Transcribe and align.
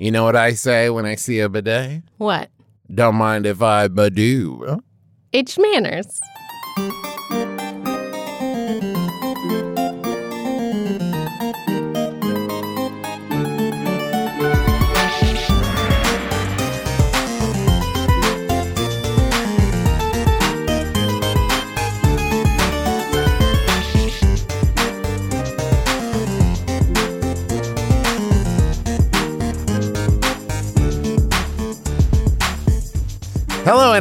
You 0.00 0.10
know 0.10 0.24
what 0.24 0.34
I 0.34 0.54
say 0.54 0.88
when 0.88 1.04
I 1.04 1.14
see 1.16 1.40
a 1.40 1.48
bidet? 1.50 2.02
What? 2.16 2.48
Don't 2.92 3.16
mind 3.16 3.44
if 3.44 3.60
I 3.60 3.86
badoo. 3.88 4.80
Shmanners. 5.34 6.20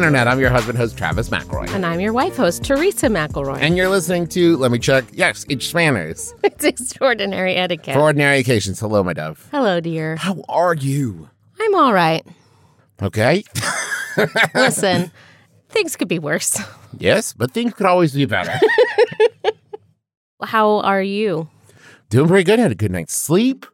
Internet. 0.09 0.27
I'm 0.27 0.40
your 0.40 0.49
husband, 0.49 0.76
host 0.76 0.98
Travis 0.98 1.30
McElroy. 1.30 1.70
And 1.70 1.86
I'm 1.86 1.99
your 1.99 2.13
wife 2.13 2.36
host, 2.36 2.63
Teresa 2.63 3.09
McElroy. 3.09 3.59
And 3.59 3.77
you're 3.77 3.90
listening 3.90 4.26
to, 4.30 4.58
let 4.58 4.72
me 4.72 4.80
check, 4.80 5.05
yes, 5.13 5.45
it's 5.50 5.72
Manners. 5.72 6.34
it's 6.44 6.66
extraordinary 6.66 7.54
etiquette. 7.54 7.94
For 7.94 8.00
ordinary 8.00 8.40
occasions. 8.40 8.80
Hello, 8.80 9.03
my 9.03 9.14
dove. 9.14 9.48
Hello, 9.52 9.80
dear. 9.80 10.16
How 10.16 10.41
are 10.50 10.73
you? 10.73 11.30
I'm 11.59 11.76
all 11.76 11.94
right. 11.94 12.26
Okay. 13.00 13.44
Listen, 14.55 15.12
things 15.70 15.95
could 15.95 16.08
be 16.08 16.17
worse. 16.17 16.59
yes, 16.98 17.31
but 17.31 17.52
things 17.52 17.76
could 17.76 17.86
always 17.86 18.12
be 18.12 18.26
better. 18.26 18.59
How 20.44 20.80
are 20.80 21.03
you? 21.03 21.50
Doing 22.09 22.28
pretty 22.30 22.45
good. 22.45 22.58
Had 22.58 22.72
a 22.72 22.76
good 22.76 22.91
night's 22.91 23.16
sleep. 23.16 23.67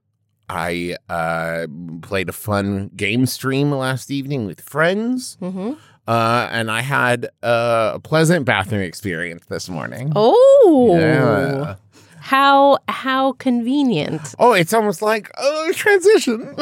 I 0.50 0.98
uh, 1.10 1.68
played 2.02 2.30
a 2.30 2.34
fun 2.34 2.92
game 2.96 3.26
stream 3.26 3.72
last 3.72 4.12
evening 4.12 4.46
with 4.46 4.62
friends. 4.62 5.38
Mm-hmm. 5.42 5.74
Uh, 6.08 6.48
and 6.52 6.70
I 6.70 6.82
had 6.82 7.26
uh, 7.42 7.94
a 7.96 8.00
pleasant 8.00 8.46
bathroom 8.46 8.82
experience 8.82 9.46
this 9.48 9.70
morning. 9.70 10.14
Oh. 10.16 10.98
Yeah. 11.00 11.76
How 12.20 12.80
how 12.88 13.34
convenient. 13.34 14.34
Oh, 14.40 14.54
it's 14.54 14.74
almost 14.74 15.04
like 15.04 15.30
a 15.38 15.74
transition 15.74 16.56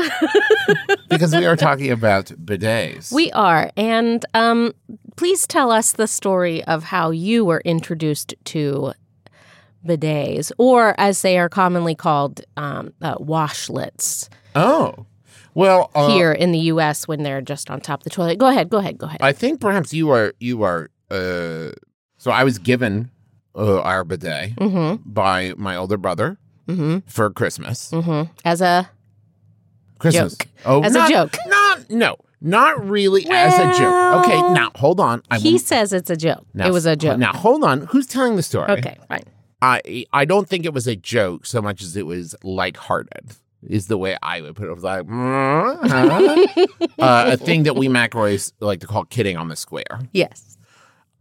because 1.10 1.34
we 1.34 1.46
are 1.46 1.56
talking 1.56 1.90
about 1.90 2.26
bidets. 2.26 3.14
We 3.14 3.32
are. 3.32 3.72
And 3.78 4.26
um 4.34 4.74
please 5.16 5.48
tell 5.48 5.72
us 5.72 5.94
the 5.94 6.06
story 6.08 6.66
of 6.66 6.84
how 6.84 7.12
you 7.12 7.46
were 7.46 7.62
introduced 7.64 8.34
to 8.46 8.92
bidets, 9.86 10.52
or 10.58 10.96
as 11.00 11.22
they 11.22 11.38
are 11.38 11.50
commonly 11.50 11.96
called, 11.96 12.42
um, 12.58 12.94
uh, 13.02 13.16
washlets 13.16 14.30
oh, 14.56 15.06
well, 15.54 15.92
uh, 15.94 16.10
here 16.10 16.32
in 16.32 16.52
the 16.52 16.60
U.S. 16.60 17.08
when 17.08 17.24
they're 17.24 17.42
just 17.42 17.70
on 17.70 17.80
top 17.82 18.00
of 18.00 18.04
the 18.06 18.10
toilet. 18.10 18.38
Go 18.38 18.48
ahead, 18.48 18.70
go 18.70 18.78
ahead, 18.78 18.98
go 18.98 19.08
ahead. 19.08 19.22
I 19.22 19.32
think 19.34 19.60
perhaps 19.62 19.94
you 19.94 20.10
are 20.12 20.34
you 20.40 20.64
are. 20.64 20.90
Uh, 21.12 21.72
so 22.18 22.32
I 22.32 22.44
was 22.44 22.58
given 22.58 23.12
uh, 23.56 23.82
our 23.82 24.04
bidet 24.04 24.56
mm-hmm. 24.56 25.02
by 25.12 25.54
my 25.58 25.76
older 25.76 25.98
brother 25.98 26.38
Mm-hmm. 26.68 27.00
for 27.08 27.30
Christmas. 27.30 27.92
Mm-hmm. 27.92 28.32
As 28.46 28.62
a 28.62 28.90
Christmas. 30.00 30.38
Joke. 30.38 30.48
Oh, 30.66 30.82
As 30.82 30.96
a 30.96 31.10
joke. 31.10 31.36
Not 31.46 31.90
no, 31.90 32.16
not 32.40 32.88
really 32.88 33.26
as 33.30 33.54
a 33.54 33.78
joke. 33.78 34.24
Okay, 34.26 34.42
now 34.54 34.72
hold 34.76 35.00
on. 35.02 35.22
I 35.30 35.40
he 35.40 35.54
will- 35.54 35.60
says 35.60 35.92
it's 35.92 36.10
a 36.10 36.16
joke. 36.16 36.46
now, 36.54 36.68
it 36.68 36.72
was 36.72 36.86
a 36.86 36.96
joke. 36.96 37.20
Now 37.20 37.34
hold 37.34 37.64
on. 37.66 37.82
Who's 37.88 38.08
telling 38.08 38.38
the 38.38 38.44
story? 38.44 38.70
okay, 38.72 38.98
fine. 39.10 39.24
I 39.64 40.06
I 40.12 40.26
don't 40.26 40.48
think 40.48 40.66
it 40.66 40.74
was 40.74 40.88
a 40.88 40.96
joke 40.96 41.46
so 41.46 41.62
much 41.62 41.82
as 41.82 41.96
it 41.96 42.06
was 42.06 42.36
lighthearted. 42.44 43.32
Is 43.66 43.88
the 43.88 43.98
way 43.98 44.18
I 44.22 44.42
would 44.42 44.58
put 44.58 44.68
it. 44.68 44.72
It 44.72 44.76
was 44.76 44.84
like 44.84 45.04
"Mm, 45.04 45.88
huh?" 45.88 46.86
uh, 47.00 47.32
a 47.32 47.38
thing 47.38 47.64
that 47.64 47.78
we 47.78 47.88
McElroys 47.88 48.52
like 48.60 48.82
to 48.82 48.88
call 48.88 49.06
kidding 49.06 49.38
on 49.38 49.48
the 49.48 49.56
square. 49.56 50.02
Yes. 50.12 50.58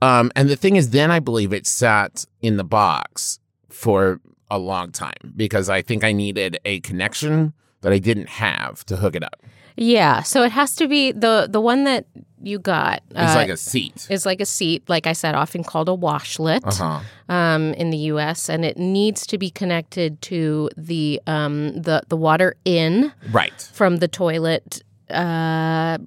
Um, 0.01 0.33
and 0.35 0.51
the 0.51 0.57
thing 0.57 0.75
is, 0.75 0.91
then 0.91 1.13
I 1.13 1.21
believe 1.21 1.53
it 1.53 1.69
sat 1.69 2.27
in 2.41 2.57
the 2.57 2.65
box 2.65 3.39
for 3.69 4.21
a 4.51 4.59
long 4.59 4.91
time 4.91 5.33
because 5.37 5.69
I 5.69 5.81
think 5.81 6.03
I 6.03 6.11
needed 6.11 6.59
a 6.65 6.81
connection 6.81 7.53
that 7.83 7.93
I 7.93 7.99
didn't 7.99 8.29
have 8.29 8.85
to 8.87 8.97
hook 8.97 9.15
it 9.15 9.23
up. 9.23 9.41
Yeah. 9.77 10.23
So 10.23 10.43
it 10.43 10.53
has 10.53 10.75
to 10.77 10.89
be 10.89 11.13
the 11.13 11.47
the 11.51 11.61
one 11.61 11.85
that 11.85 12.07
you 12.45 12.59
got. 12.59 13.03
It's 13.11 13.33
uh, 13.33 13.35
like 13.37 13.49
a 13.51 13.57
seat. 13.57 14.07
It's 14.11 14.27
like 14.27 14.41
a 14.41 14.47
seat, 14.47 14.83
like 14.89 15.07
I 15.07 15.13
said, 15.13 15.35
often 15.37 15.63
called 15.63 15.89
a 15.89 15.93
washlet 15.97 16.61
Uh 16.65 16.73
huh. 16.73 17.33
um, 17.33 17.73
in 17.75 17.91
the 17.91 17.99
U.S., 18.13 18.49
and 18.51 18.65
it 18.65 18.77
needs 18.77 19.27
to 19.29 19.39
be 19.39 19.49
connected 19.49 20.21
to 20.23 20.69
the 20.77 21.21
um, 21.27 21.81
the 21.83 22.03
the 22.09 22.17
water 22.17 22.57
in 22.65 23.13
Right. 23.31 23.53
from 23.73 23.99
the 23.99 24.09
toilet 24.09 24.83
uh, 25.09 25.99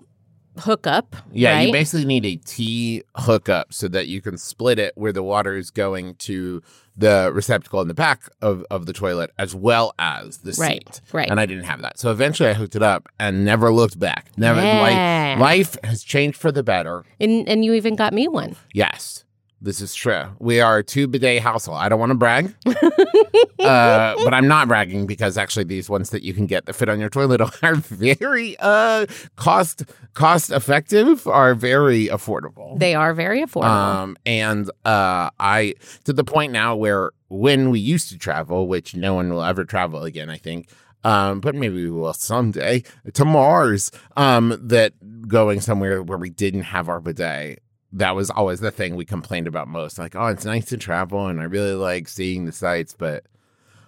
hookup. 0.60 1.16
Yeah, 1.32 1.54
right? 1.54 1.68
you 1.68 1.72
basically 1.72 2.06
need 2.06 2.26
a 2.26 2.36
T 2.38 3.04
hookup 3.16 3.74
so 3.74 3.88
that 3.90 4.08
you 4.08 4.22
can 4.22 4.38
split 4.38 4.80
it 4.80 4.94
where 4.96 5.14
the 5.14 5.24
water 5.24 5.56
is 5.56 5.72
going 5.72 6.16
to 6.16 6.62
the 6.98 7.30
receptacle 7.34 7.82
in 7.82 7.88
the 7.90 7.94
back 7.94 8.30
of, 8.42 8.64
of 8.72 8.86
the 8.86 8.94
toilet 8.94 9.32
as 9.38 9.54
well 9.54 9.94
as 10.00 10.38
the 10.38 10.56
Right, 10.58 10.82
seat. 10.96 11.02
right. 11.12 11.30
And 11.30 11.40
I 11.42 11.46
didn't 11.46 11.66
have 11.66 11.82
that. 11.82 12.00
So 12.00 12.10
eventually 12.10 12.48
I 12.50 12.54
hooked 12.54 12.76
it 12.76 12.82
up 12.84 13.10
and 13.20 13.44
never 13.44 13.70
looked 13.72 14.00
back. 14.00 14.28
Never 14.38 14.62
Yeah. 14.62 15.36
life, 15.38 15.40
life 15.42 15.78
has 15.84 16.04
changed 16.04 16.38
for 16.38 16.52
the 16.54 16.64
better. 16.64 17.04
and 17.20 17.48
and 17.50 17.66
you 17.66 17.74
even 17.74 17.96
got 17.98 18.14
me 18.14 18.30
one. 18.30 18.56
Yes. 18.74 19.25
This 19.66 19.82
is 19.82 19.96
true. 19.96 20.26
We 20.38 20.62
are 20.62 20.78
a 20.78 20.84
two 20.84 21.08
bidet 21.08 21.42
household. 21.42 21.80
I 21.80 21.90
don't 21.90 22.00
want 22.00 22.12
to 22.12 22.16
brag, 22.16 22.54
uh, 22.68 22.76
but 24.24 24.32
I'm 24.32 24.48
not 24.48 24.68
bragging 24.68 25.08
because 25.08 25.40
actually 25.40 25.64
these 25.64 25.90
ones 25.90 26.12
that 26.12 26.22
you 26.22 26.36
can 26.36 26.46
get 26.46 26.68
that 26.68 26.74
fit 26.74 26.88
on 26.88 27.00
your 27.00 27.10
toilet 27.10 27.42
are 27.64 27.74
very 27.74 28.56
uh, 28.60 29.08
cost 29.38 29.86
cost 30.14 30.52
effective, 30.52 31.26
are 31.26 31.56
very 31.56 32.10
affordable. 32.10 32.78
They 32.78 32.94
are 32.94 33.16
very 33.16 33.42
affordable. 33.42 33.64
Um, 33.64 34.18
and 34.24 34.70
uh, 34.86 35.32
I 35.40 35.74
to 36.04 36.14
the 36.14 36.24
point 36.24 36.54
now 36.54 36.76
where 36.76 37.10
when 37.30 37.72
we 37.72 37.80
used 37.80 38.10
to 38.10 38.20
travel, 38.20 38.68
which 38.68 38.96
no 38.96 39.16
one 39.16 39.34
will 39.34 39.44
ever 39.44 39.66
travel 39.66 40.04
again, 40.04 40.30
I 40.30 40.38
think. 40.38 40.70
Um, 41.04 41.40
but 41.40 41.56
maybe 41.56 41.84
we 41.86 41.90
will 41.90 42.14
someday 42.14 42.84
to 43.14 43.26
Mars. 43.26 43.92
Um, 44.16 44.60
that 44.62 44.94
going 45.28 45.60
somewhere 45.60 46.04
where 46.04 46.18
we 46.18 46.30
didn't 46.30 46.64
have 46.64 46.88
our 46.88 47.00
bidet. 47.00 47.64
That 47.96 48.16
was 48.16 48.30
always 48.30 48.60
the 48.60 48.72
thing 48.72 48.96
we 48.96 49.06
complained 49.06 49.48
about 49.48 49.68
most. 49.68 49.98
Like, 49.98 50.16
oh, 50.16 50.28
it's 50.28 50.46
nice 50.46 50.66
to 50.66 50.78
travel, 50.78 51.28
and 51.28 51.40
I 51.40 51.46
really 51.46 51.74
like 51.74 52.08
seeing 52.08 52.46
the 52.46 52.52
sights, 52.52 52.96
but 52.98 53.24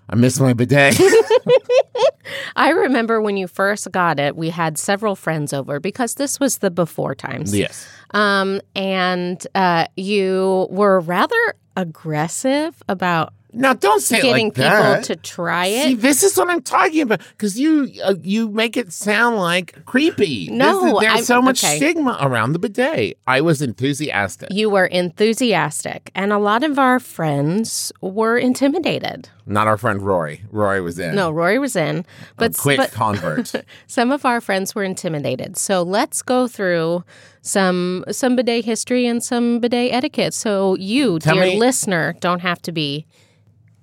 I 0.09 0.15
miss 0.15 0.39
my 0.39 0.53
bidet. 0.53 0.99
I 2.55 2.71
remember 2.71 3.21
when 3.21 3.37
you 3.37 3.47
first 3.47 3.91
got 3.91 4.19
it, 4.19 4.35
we 4.35 4.49
had 4.49 4.77
several 4.77 5.15
friends 5.15 5.53
over 5.53 5.79
because 5.79 6.15
this 6.15 6.39
was 6.39 6.57
the 6.57 6.71
before 6.71 7.13
times. 7.13 7.55
yes. 7.55 7.87
Um, 8.11 8.61
and 8.75 9.45
uh, 9.53 9.85
you 9.95 10.67
were 10.71 10.99
rather 10.99 11.53
aggressive 11.75 12.81
about 12.89 13.33
Now, 13.57 13.73
don't 13.73 14.01
say 14.01 14.19
it 14.19 14.21
getting 14.21 14.47
like 14.47 14.55
people 14.55 14.69
that. 14.69 15.03
to 15.05 15.15
try 15.15 15.65
it. 15.65 15.83
See, 15.83 15.93
this 15.95 16.23
is 16.23 16.37
what 16.37 16.49
I'm 16.49 16.61
talking 16.61 17.01
about 17.01 17.19
because 17.31 17.59
you 17.59 17.91
uh, 18.03 18.15
you 18.21 18.49
make 18.49 18.77
it 18.77 18.93
sound 18.93 19.37
like 19.37 19.83
creepy. 19.85 20.49
No, 20.51 20.85
is- 20.95 21.01
there's 21.01 21.13
I'm- 21.13 21.23
so 21.23 21.41
much 21.41 21.63
okay. 21.63 21.77
stigma 21.77 22.17
around 22.21 22.53
the 22.53 22.59
bidet. 22.59 23.17
I 23.27 23.41
was 23.41 23.61
enthusiastic. 23.61 24.49
You 24.51 24.69
were 24.69 24.85
enthusiastic, 24.85 26.11
and 26.15 26.31
a 26.33 26.37
lot 26.39 26.63
of 26.63 26.79
our 26.79 26.99
friends 26.99 27.91
were 28.01 28.37
intimidated. 28.37 29.29
Not 29.45 29.67
our 29.67 29.77
friend 29.77 30.01
Rory. 30.01 30.41
Rory 30.51 30.81
was 30.81 30.99
in. 30.99 31.15
No, 31.15 31.31
Rory 31.31 31.57
was 31.59 31.75
in, 31.75 31.99
A 31.99 32.05
but, 32.35 32.57
quick 32.57 32.77
but 32.77 32.91
convert. 32.91 33.53
some 33.87 34.11
of 34.11 34.25
our 34.25 34.41
friends 34.41 34.75
were 34.75 34.83
intimidated. 34.83 35.57
So 35.57 35.83
let's 35.83 36.21
go 36.21 36.47
through 36.47 37.03
some 37.41 38.03
some 38.11 38.35
bidet 38.35 38.65
history 38.65 39.05
and 39.05 39.23
some 39.23 39.59
bidet 39.59 39.93
etiquette, 39.93 40.33
so 40.33 40.75
you, 40.75 41.19
Tell 41.19 41.35
dear 41.35 41.45
me- 41.45 41.57
listener, 41.57 42.13
don't 42.19 42.39
have 42.41 42.61
to 42.63 42.71
be 42.71 43.05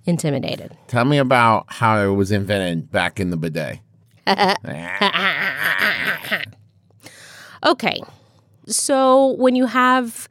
intimidated. 0.05 0.77
Tell 0.89 1.05
me 1.05 1.19
about 1.19 1.67
how 1.69 1.99
it 2.01 2.15
was 2.15 2.33
invented 2.33 2.91
back 2.91 3.21
in 3.21 3.31
the 3.31 3.37
bidet. 3.37 3.79
Okay. 7.67 7.99
So 8.67 9.33
when 9.39 9.57
you 9.57 9.67
have 9.67 10.29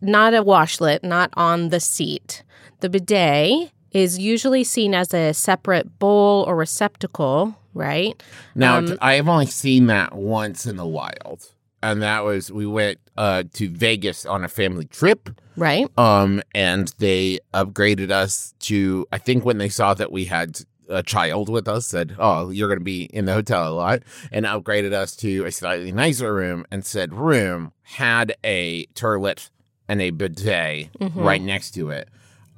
not 0.00 0.34
a 0.34 0.42
washlet, 0.42 1.02
not 1.04 1.30
on 1.34 1.68
the 1.68 1.80
seat, 1.80 2.42
the 2.80 2.88
bidet 2.88 3.70
is 3.92 4.18
usually 4.18 4.64
seen 4.64 4.94
as 4.94 5.14
a 5.14 5.32
separate 5.32 5.98
bowl 5.98 6.44
or 6.46 6.56
receptacle, 6.56 7.56
right? 7.72 8.20
Now, 8.54 8.78
Um, 8.78 8.98
I 9.00 9.14
have 9.14 9.28
only 9.28 9.46
seen 9.46 9.86
that 9.86 10.14
once 10.14 10.66
in 10.66 10.76
the 10.76 10.86
wild. 10.86 11.52
And 11.82 12.02
that 12.02 12.24
was, 12.24 12.50
we 12.50 12.66
went 12.66 12.98
uh, 13.16 13.44
to 13.54 13.68
Vegas 13.68 14.26
on 14.26 14.44
a 14.44 14.48
family 14.48 14.86
trip. 14.86 15.28
Right? 15.56 15.86
Um, 15.98 16.42
and 16.54 16.92
they 16.98 17.38
upgraded 17.54 18.10
us 18.10 18.54
to, 18.60 19.06
I 19.12 19.18
think 19.18 19.44
when 19.44 19.58
they 19.58 19.68
saw 19.68 19.94
that 19.94 20.10
we 20.12 20.24
had 20.26 20.60
a 20.88 21.02
child 21.02 21.48
with 21.48 21.66
us, 21.68 21.86
said, 21.86 22.14
Oh, 22.18 22.50
you're 22.50 22.68
going 22.68 22.78
to 22.78 22.84
be 22.84 23.04
in 23.04 23.24
the 23.24 23.32
hotel 23.34 23.68
a 23.68 23.74
lot, 23.74 24.02
and 24.30 24.46
upgraded 24.46 24.92
us 24.92 25.16
to 25.16 25.44
a 25.44 25.52
slightly 25.52 25.92
nicer 25.92 26.32
room. 26.34 26.64
And 26.70 26.84
said, 26.84 27.12
room 27.12 27.72
had 27.82 28.34
a 28.44 28.86
toilet 28.94 29.50
and 29.88 30.00
a 30.02 30.10
bidet 30.10 30.90
Mhm. 31.00 31.12
right 31.14 31.40
next 31.42 31.72
to 31.72 31.90
it. 31.90 32.08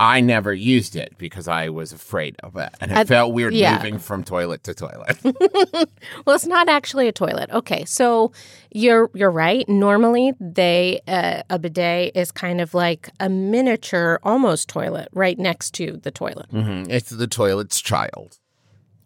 I 0.01 0.21
never 0.21 0.53
used 0.55 0.95
it 0.97 1.15
because 1.19 1.49
I 1.49 1.69
was 1.71 1.93
afraid 1.93 2.37
of 2.43 2.57
it, 2.57 2.71
and 2.81 2.93
it 2.93 2.97
I- 2.99 3.05
felt 3.05 3.33
weird 3.35 3.53
yeah. 3.55 3.77
moving 3.77 3.99
from 3.99 4.23
toilet 4.25 4.63
to 4.65 4.75
toilet. 4.75 5.19
Well, 6.25 6.37
it's 6.37 6.47
not 6.47 6.69
actually 6.69 7.09
a 7.09 7.13
toilet. 7.13 7.51
Okay, 7.51 7.85
so 7.85 8.33
you're 8.73 9.11
you're 9.15 9.31
right. 9.31 9.69
Normally, 9.69 10.33
they 10.41 11.01
uh, 11.09 11.43
a 11.51 11.59
bidet 11.59 12.13
is 12.15 12.31
kind 12.31 12.61
of 12.61 12.75
like 12.75 13.11
a 13.21 13.29
miniature, 13.29 14.21
almost 14.23 14.69
toilet, 14.69 15.09
right 15.13 15.39
next 15.39 15.73
to 15.75 15.99
the 16.03 16.11
toilet. 16.11 16.51
Mhm. 16.53 16.87
It's 16.89 17.11
the 17.11 17.27
toilet's 17.27 17.81
child. 17.81 18.39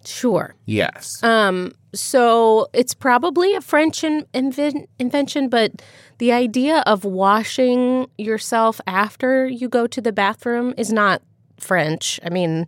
Sure. 0.04 0.54
Yes. 0.66 1.22
Um. 1.22 1.72
So 1.94 2.68
it's 2.72 2.94
probably 2.94 3.54
a 3.54 3.60
French 3.60 4.02
in, 4.02 4.24
inven- 4.32 4.86
invention, 4.98 5.48
but 5.50 5.82
the 6.18 6.32
idea 6.32 6.82
of 6.86 7.04
washing 7.04 8.08
yourself 8.16 8.80
after 8.86 9.46
you 9.46 9.68
go 9.68 9.86
to 9.86 10.00
the 10.00 10.12
bathroom 10.12 10.72
is 10.78 10.90
not 10.92 11.20
French. 11.60 12.18
I 12.24 12.30
mean, 12.30 12.66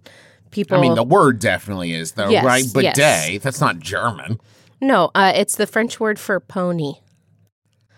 people. 0.51 0.77
I 0.77 0.81
mean, 0.81 0.95
the 0.95 1.03
word 1.03 1.39
definitely 1.39 1.93
is 1.95 2.13
though, 2.13 2.29
Yes, 2.29 2.45
right? 2.45 2.65
Bidet. 2.73 2.97
yes. 2.99 3.43
That's 3.43 3.61
not 3.63 3.79
German. 3.79 4.39
no, 4.83 5.11
uh, 5.15 5.33
it's 5.35 5.57
the 5.57 5.67
French 5.67 5.99
word 5.99 6.19
for 6.19 6.39
pony. 6.41 6.95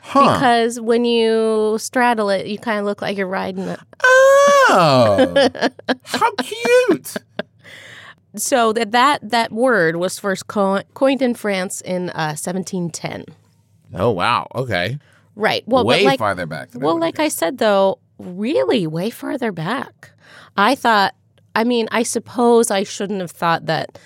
Huh. 0.00 0.34
Because 0.34 0.78
when 0.78 1.04
you 1.04 1.76
straddle 1.80 2.30
it, 2.30 2.46
you 2.46 2.58
kind 2.58 2.78
of 2.78 2.84
look 2.84 3.02
like 3.02 3.16
you're 3.16 3.26
riding 3.26 3.64
it. 3.64 3.80
oh, 4.04 5.48
how 6.04 6.30
cute! 6.36 7.16
So 8.38 8.72
that 8.72 8.92
that 8.92 9.30
that 9.30 9.52
word 9.52 9.96
was 9.96 10.18
first 10.18 10.46
co- 10.46 10.82
coined 10.94 11.22
in 11.22 11.34
France 11.34 11.80
in 11.80 12.10
uh, 12.10 12.36
1710. 12.36 13.24
Oh 13.94 14.10
wow. 14.10 14.48
Okay. 14.54 14.98
Right. 15.34 15.62
Well, 15.66 15.84
Way 15.84 16.04
like 16.04 16.18
farther 16.18 16.46
back. 16.46 16.70
Well, 16.74 16.98
like 16.98 17.20
I 17.20 17.28
said 17.28 17.58
though, 17.58 17.98
really 18.18 18.86
way 18.86 19.10
farther 19.10 19.52
back. 19.52 20.10
I 20.56 20.74
thought. 20.74 21.14
I 21.54 21.64
mean, 21.64 21.88
I 21.90 22.02
suppose 22.02 22.70
I 22.70 22.82
shouldn't 22.82 23.22
have 23.22 23.30
thought 23.30 23.64
that 23.64 23.98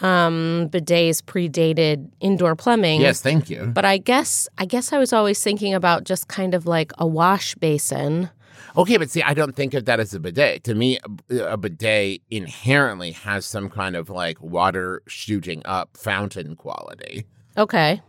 um, 0.00 0.68
bidets 0.70 1.22
predated 1.22 2.08
indoor 2.20 2.56
plumbing. 2.56 3.00
Yes, 3.00 3.20
thank 3.20 3.50
you. 3.50 3.66
But 3.66 3.84
I 3.84 3.98
guess 3.98 4.48
I 4.58 4.64
guess 4.64 4.92
I 4.92 4.98
was 4.98 5.12
always 5.12 5.42
thinking 5.42 5.74
about 5.74 6.04
just 6.04 6.28
kind 6.28 6.54
of 6.54 6.66
like 6.66 6.92
a 6.98 7.06
wash 7.06 7.54
basin. 7.56 8.30
Okay, 8.76 8.96
but 8.96 9.10
see, 9.10 9.22
I 9.22 9.34
don't 9.34 9.54
think 9.54 9.72
of 9.74 9.84
that 9.84 10.00
as 10.00 10.14
a 10.14 10.20
bidet. 10.20 10.64
To 10.64 10.74
me, 10.74 10.98
a, 11.30 11.52
a 11.52 11.56
bidet 11.56 12.22
inherently 12.30 13.12
has 13.12 13.46
some 13.46 13.70
kind 13.70 13.94
of 13.94 14.10
like 14.10 14.42
water 14.42 15.02
shooting 15.06 15.62
up 15.64 15.96
fountain 15.96 16.56
quality. 16.56 17.26
Okay. 17.56 18.02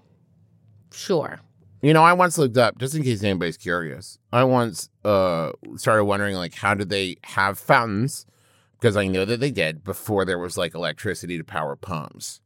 Sure. 0.91 1.39
You 1.81 1.93
know, 1.93 2.03
I 2.03 2.13
once 2.13 2.37
looked 2.37 2.57
up, 2.57 2.79
just 2.79 2.95
in 2.95 3.03
case 3.03 3.21
anybody's 3.21 3.57
curious, 3.57 4.17
I 4.33 4.43
once 4.43 4.89
uh, 5.03 5.51
started 5.75 6.05
wondering, 6.05 6.35
like, 6.35 6.55
how 6.55 6.73
did 6.73 6.89
they 6.89 7.17
have 7.23 7.59
fountains? 7.59 8.25
Because 8.79 8.97
I 8.97 9.05
know 9.05 9.23
that 9.25 9.39
they 9.39 9.51
did 9.51 9.83
before 9.83 10.25
there 10.25 10.39
was 10.39 10.57
like 10.57 10.73
electricity 10.73 11.37
to 11.37 11.43
power 11.43 11.75
pumps. 11.75 12.41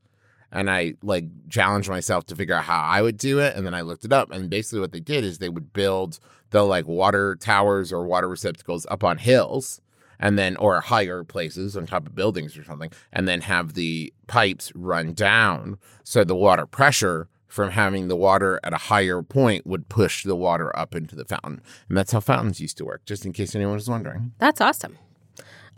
And 0.51 0.69
I 0.69 0.95
like 1.03 1.25
challenged 1.49 1.89
myself 1.89 2.25
to 2.27 2.35
figure 2.35 2.55
out 2.55 2.63
how 2.63 2.81
I 2.81 3.01
would 3.01 3.17
do 3.17 3.39
it. 3.39 3.55
And 3.55 3.65
then 3.65 3.73
I 3.73 3.81
looked 3.81 4.05
it 4.05 4.13
up. 4.13 4.31
And 4.31 4.49
basically, 4.49 4.79
what 4.79 4.91
they 4.91 4.99
did 4.99 5.23
is 5.23 5.37
they 5.37 5.49
would 5.49 5.73
build 5.73 6.19
the 6.49 6.63
like 6.63 6.87
water 6.87 7.35
towers 7.35 7.93
or 7.93 8.05
water 8.05 8.27
receptacles 8.27 8.87
up 8.89 9.03
on 9.03 9.17
hills 9.17 9.81
and 10.19 10.37
then, 10.37 10.57
or 10.57 10.81
higher 10.81 11.23
places 11.23 11.77
on 11.77 11.85
top 11.85 12.05
of 12.05 12.15
buildings 12.15 12.57
or 12.57 12.63
something, 12.63 12.91
and 13.13 13.27
then 13.27 13.41
have 13.41 13.73
the 13.73 14.13
pipes 14.27 14.71
run 14.75 15.13
down. 15.13 15.77
So 16.03 16.23
the 16.23 16.35
water 16.35 16.65
pressure 16.65 17.29
from 17.47 17.71
having 17.71 18.07
the 18.07 18.15
water 18.15 18.59
at 18.63 18.73
a 18.73 18.77
higher 18.77 19.21
point 19.21 19.65
would 19.65 19.89
push 19.89 20.23
the 20.23 20.35
water 20.35 20.77
up 20.77 20.93
into 20.93 21.15
the 21.15 21.25
fountain. 21.25 21.61
And 21.87 21.97
that's 21.97 22.11
how 22.11 22.19
fountains 22.19 22.59
used 22.59 22.77
to 22.77 22.85
work, 22.85 23.05
just 23.05 23.25
in 23.25 23.33
case 23.33 23.55
anyone 23.55 23.75
was 23.75 23.89
wondering. 23.89 24.33
That's 24.37 24.61
awesome. 24.61 24.97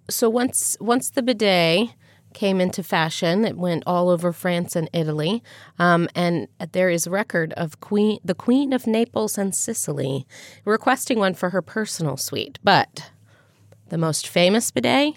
So 0.09 0.29
once 0.29 0.75
once 0.81 1.09
the 1.09 1.21
bidet 1.21 1.89
came 2.33 2.61
into 2.61 2.83
fashion, 2.83 3.45
it 3.45 3.57
went 3.57 3.83
all 3.85 4.09
over 4.09 4.31
France 4.31 4.75
and 4.75 4.89
Italy, 4.93 5.43
um, 5.79 6.09
and 6.15 6.47
there 6.71 6.89
is 6.89 7.07
record 7.07 7.53
of 7.53 7.79
Queen 7.79 8.19
the 8.23 8.35
Queen 8.35 8.73
of 8.73 8.87
Naples 8.87 9.37
and 9.37 9.55
Sicily 9.55 10.25
requesting 10.65 11.19
one 11.19 11.33
for 11.33 11.49
her 11.49 11.61
personal 11.61 12.17
suite. 12.17 12.59
But 12.63 13.11
the 13.89 13.97
most 13.97 14.27
famous 14.27 14.71
bidet 14.71 15.15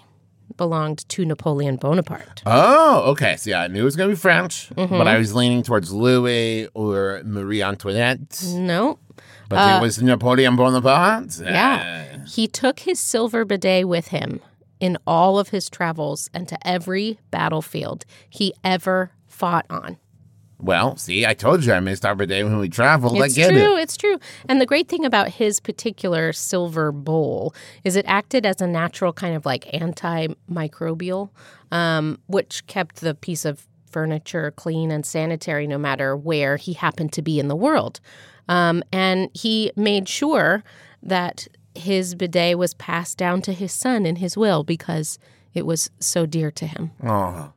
belonged 0.57 1.07
to 1.09 1.25
Napoleon 1.25 1.75
Bonaparte. 1.77 2.43
Oh, 2.45 3.11
okay. 3.11 3.35
So 3.35 3.49
yeah, 3.49 3.61
I 3.61 3.67
knew 3.67 3.81
it 3.81 3.85
was 3.85 3.95
going 3.95 4.09
to 4.09 4.15
be 4.15 4.19
French, 4.19 4.69
but 4.75 4.89
mm-hmm. 4.89 5.07
I 5.07 5.17
was 5.17 5.33
leaning 5.33 5.63
towards 5.63 5.91
Louis 5.91 6.67
or 6.73 7.21
Marie 7.25 7.61
Antoinette. 7.61 8.43
No, 8.47 8.99
But 9.49 9.55
it 9.55 9.73
uh, 9.73 9.81
was 9.81 10.01
Napoleon 10.01 10.55
Bonaparte. 10.55 11.39
Yeah. 11.39 12.07
Eh. 12.13 12.17
He 12.27 12.47
took 12.47 12.79
his 12.79 12.99
silver 12.99 13.45
bidet 13.45 13.87
with 13.87 14.07
him 14.09 14.41
in 14.79 14.97
all 15.07 15.39
of 15.39 15.49
his 15.49 15.69
travels 15.69 16.29
and 16.33 16.47
to 16.47 16.67
every 16.67 17.19
battlefield 17.31 18.05
he 18.29 18.53
ever 18.63 19.11
fought 19.27 19.65
on. 19.69 19.97
Well, 20.57 20.95
see, 20.95 21.25
I 21.25 21.33
told 21.33 21.65
you 21.65 21.73
I 21.73 21.81
missed 21.81 22.05
our 22.05 22.15
bidet 22.15 22.45
when 22.45 22.57
we 22.59 22.69
traveled. 22.69 23.21
I 23.21 23.25
It's 23.25 23.35
get 23.35 23.49
true, 23.49 23.77
it. 23.77 23.81
it's 23.81 23.97
true. 23.97 24.17
And 24.47 24.61
the 24.61 24.65
great 24.65 24.87
thing 24.87 25.03
about 25.05 25.27
his 25.29 25.59
particular 25.59 26.31
silver 26.31 26.93
bowl 26.93 27.53
is 27.83 27.97
it 27.97 28.05
acted 28.07 28.45
as 28.45 28.61
a 28.61 28.67
natural 28.67 29.11
kind 29.11 29.35
of 29.35 29.45
like 29.45 29.65
antimicrobial, 29.73 31.29
um, 31.71 32.19
which 32.27 32.65
kept 32.67 33.01
the 33.01 33.13
piece 33.15 33.43
of 33.45 33.67
furniture 33.89 34.51
clean 34.51 34.91
and 34.91 35.05
sanitary 35.05 35.67
no 35.67 35.77
matter 35.77 36.15
where 36.15 36.57
he 36.57 36.73
happened 36.73 37.11
to 37.13 37.21
be 37.21 37.39
in 37.39 37.47
the 37.47 37.55
world. 37.55 37.99
Um, 38.47 38.83
and 38.91 39.29
he 39.33 39.71
made 39.75 40.07
sure 40.07 40.63
that 41.03 41.47
his 41.77 42.15
bidet 42.15 42.57
was 42.57 42.73
passed 42.73 43.17
down 43.17 43.41
to 43.43 43.53
his 43.53 43.71
son 43.71 44.05
in 44.05 44.17
his 44.17 44.35
will 44.37 44.63
because 44.63 45.17
it 45.53 45.65
was 45.65 45.89
so 45.99 46.25
dear 46.25 46.51
to 46.51 46.67
him. 46.67 46.91
Oh, 47.03 47.53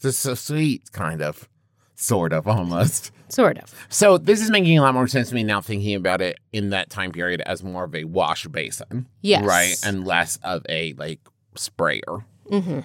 this 0.00 0.14
is 0.14 0.18
so 0.18 0.34
sweet, 0.34 0.92
kind 0.92 1.22
of, 1.22 1.48
sort 1.94 2.32
of, 2.32 2.46
almost. 2.48 3.10
Sort 3.28 3.58
of. 3.58 3.74
So 3.88 4.18
this 4.18 4.40
is 4.40 4.50
making 4.50 4.78
a 4.78 4.82
lot 4.82 4.94
more 4.94 5.08
sense 5.08 5.30
to 5.30 5.34
me 5.34 5.42
now, 5.42 5.60
thinking 5.60 5.94
about 5.96 6.20
it 6.22 6.38
in 6.52 6.70
that 6.70 6.90
time 6.90 7.10
period 7.12 7.40
as 7.44 7.62
more 7.64 7.84
of 7.84 7.94
a 7.94 8.04
wash 8.04 8.46
basin, 8.46 9.08
Yes. 9.20 9.44
right, 9.44 9.76
and 9.84 10.06
less 10.06 10.38
of 10.44 10.64
a 10.68 10.92
like 10.94 11.20
sprayer. 11.56 12.24
hmm 12.48 12.80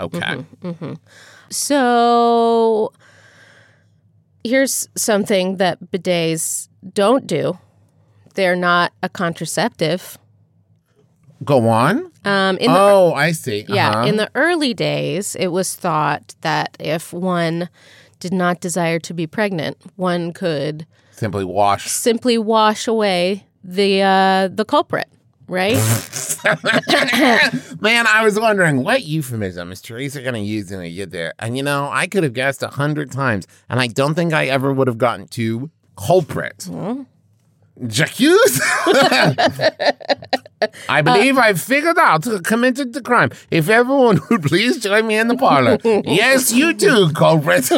Okay. 0.00 0.36
hmm 0.62 0.94
So 1.50 2.92
here's 4.44 4.88
something 4.96 5.56
that 5.58 5.78
bidets 5.92 6.68
don't 6.94 7.26
do. 7.26 7.58
They're 8.34 8.56
not 8.56 8.92
a 9.02 9.08
contraceptive. 9.08 10.18
Go 11.44 11.68
on. 11.68 12.10
Um, 12.24 12.56
in 12.58 12.70
the, 12.72 12.78
oh, 12.78 13.12
I 13.14 13.32
see. 13.32 13.64
yeah, 13.68 13.90
Uh-huh. 13.90 14.06
in 14.06 14.16
the 14.16 14.30
early 14.36 14.74
days, 14.74 15.34
it 15.34 15.48
was 15.48 15.74
thought 15.74 16.34
that 16.42 16.76
if 16.78 17.12
one 17.12 17.68
did 18.20 18.32
not 18.32 18.60
desire 18.60 19.00
to 19.00 19.12
be 19.12 19.26
pregnant, 19.26 19.76
one 19.96 20.32
could 20.32 20.86
simply 21.10 21.44
wash. 21.44 21.86
simply 21.90 22.38
wash 22.38 22.86
away 22.86 23.44
the 23.64 24.02
uh, 24.02 24.48
the 24.54 24.64
culprit. 24.64 25.08
Right? 25.48 25.74
Man, 27.80 28.06
I 28.06 28.20
was 28.22 28.38
wondering 28.38 28.84
what 28.84 29.02
euphemism 29.02 29.70
is 29.72 29.82
Teresa 29.82 30.22
going 30.22 30.34
to 30.34 30.40
use 30.40 30.70
when 30.70 30.80
we 30.80 30.94
get 30.94 31.10
there. 31.10 31.34
And 31.38 31.56
you 31.56 31.62
know, 31.62 31.88
I 31.90 32.06
could 32.06 32.22
have 32.22 32.32
guessed 32.32 32.62
a 32.62 32.68
hundred 32.68 33.10
times, 33.10 33.46
and 33.68 33.80
I 33.80 33.88
don't 33.88 34.14
think 34.14 34.32
I 34.32 34.46
ever 34.46 34.72
would 34.72 34.86
have 34.86 34.98
gotten 34.98 35.26
to 35.28 35.70
culprit. 35.96 36.68
J'accuse? 37.86 38.60
I 40.88 41.00
uh, 41.00 41.02
believe 41.02 41.36
I've 41.38 41.60
figured 41.60 41.98
out 41.98 42.24
who 42.24 42.40
committed 42.40 42.92
the 42.92 43.00
crime. 43.02 43.30
If 43.50 43.68
everyone 43.68 44.20
would 44.30 44.42
please 44.50 44.78
join 44.78 45.06
me 45.06 45.16
in 45.18 45.28
the 45.28 45.36
parlor. 45.36 45.78
yes, 46.04 46.52
you 46.52 46.74
too, 46.74 47.10
culprit. 47.14 47.68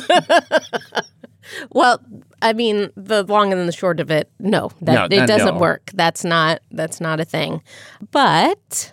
Well, 1.70 2.00
I 2.42 2.52
mean, 2.52 2.90
the 2.96 3.22
long 3.22 3.52
and 3.52 3.68
the 3.68 3.72
short 3.72 4.00
of 4.00 4.10
it, 4.10 4.30
no, 4.38 4.70
that 4.80 4.94
No, 4.94 5.04
it 5.16 5.20
no, 5.20 5.26
doesn't 5.26 5.54
no. 5.54 5.60
work. 5.60 5.90
That's 5.94 6.24
not 6.24 6.60
that's 6.70 7.00
not 7.00 7.20
a 7.20 7.24
thing. 7.24 7.62
But 8.10 8.92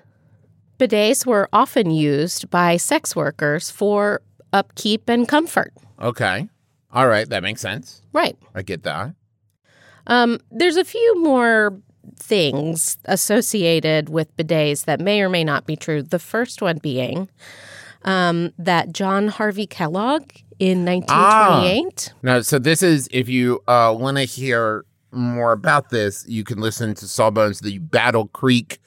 bidets 0.80 1.25
were 1.25 1.50
often 1.51 1.91
used 1.91 2.50
by 2.50 2.77
sex 2.77 3.15
workers 3.15 3.70
for 3.72 4.22
upkeep 4.53 5.10
and 5.10 5.27
comfort. 5.27 5.74
okay. 6.00 6.48
All 6.94 7.08
right, 7.08 7.27
that 7.30 7.41
makes 7.41 7.62
sense. 7.62 8.01
Right. 8.12 8.38
I 8.53 8.63
get 8.63 8.84
that. 8.84 9.15
Um, 10.08 10.39
there's 10.51 10.77
a 10.77 10.84
few 10.86 11.22
more 11.24 11.77
things 12.17 12.98
associated 13.05 14.10
with 14.10 14.36
bidets 14.38 14.86
that 14.86 15.00
may 15.00 15.22
or 15.22 15.29
may 15.29 15.43
not 15.43 15.65
be 15.65 15.75
true. 15.75 16.01
The 16.01 16.20
first 16.20 16.62
one 16.62 16.77
being 16.79 17.29
um, 18.03 18.51
that 18.58 18.93
John 18.93 19.27
Harvey 19.27 19.67
Kellogg 19.67 20.24
in 20.60 20.86
1928. 20.86 22.13
No, 22.24 22.41
so 22.41 22.60
this 22.60 22.81
is 22.84 23.08
if 23.12 23.29
you 23.29 23.62
uh, 23.67 23.96
want 23.98 24.17
to 24.17 24.24
hear 24.24 24.86
more 25.12 25.51
about 25.51 25.89
this, 25.89 26.25
you 26.27 26.43
can 26.43 26.60
listen 26.60 26.93
to 26.96 27.08
Sawbones, 27.08 27.60
the 27.60 27.77
Battle 27.79 28.27
Creek. 28.27 28.79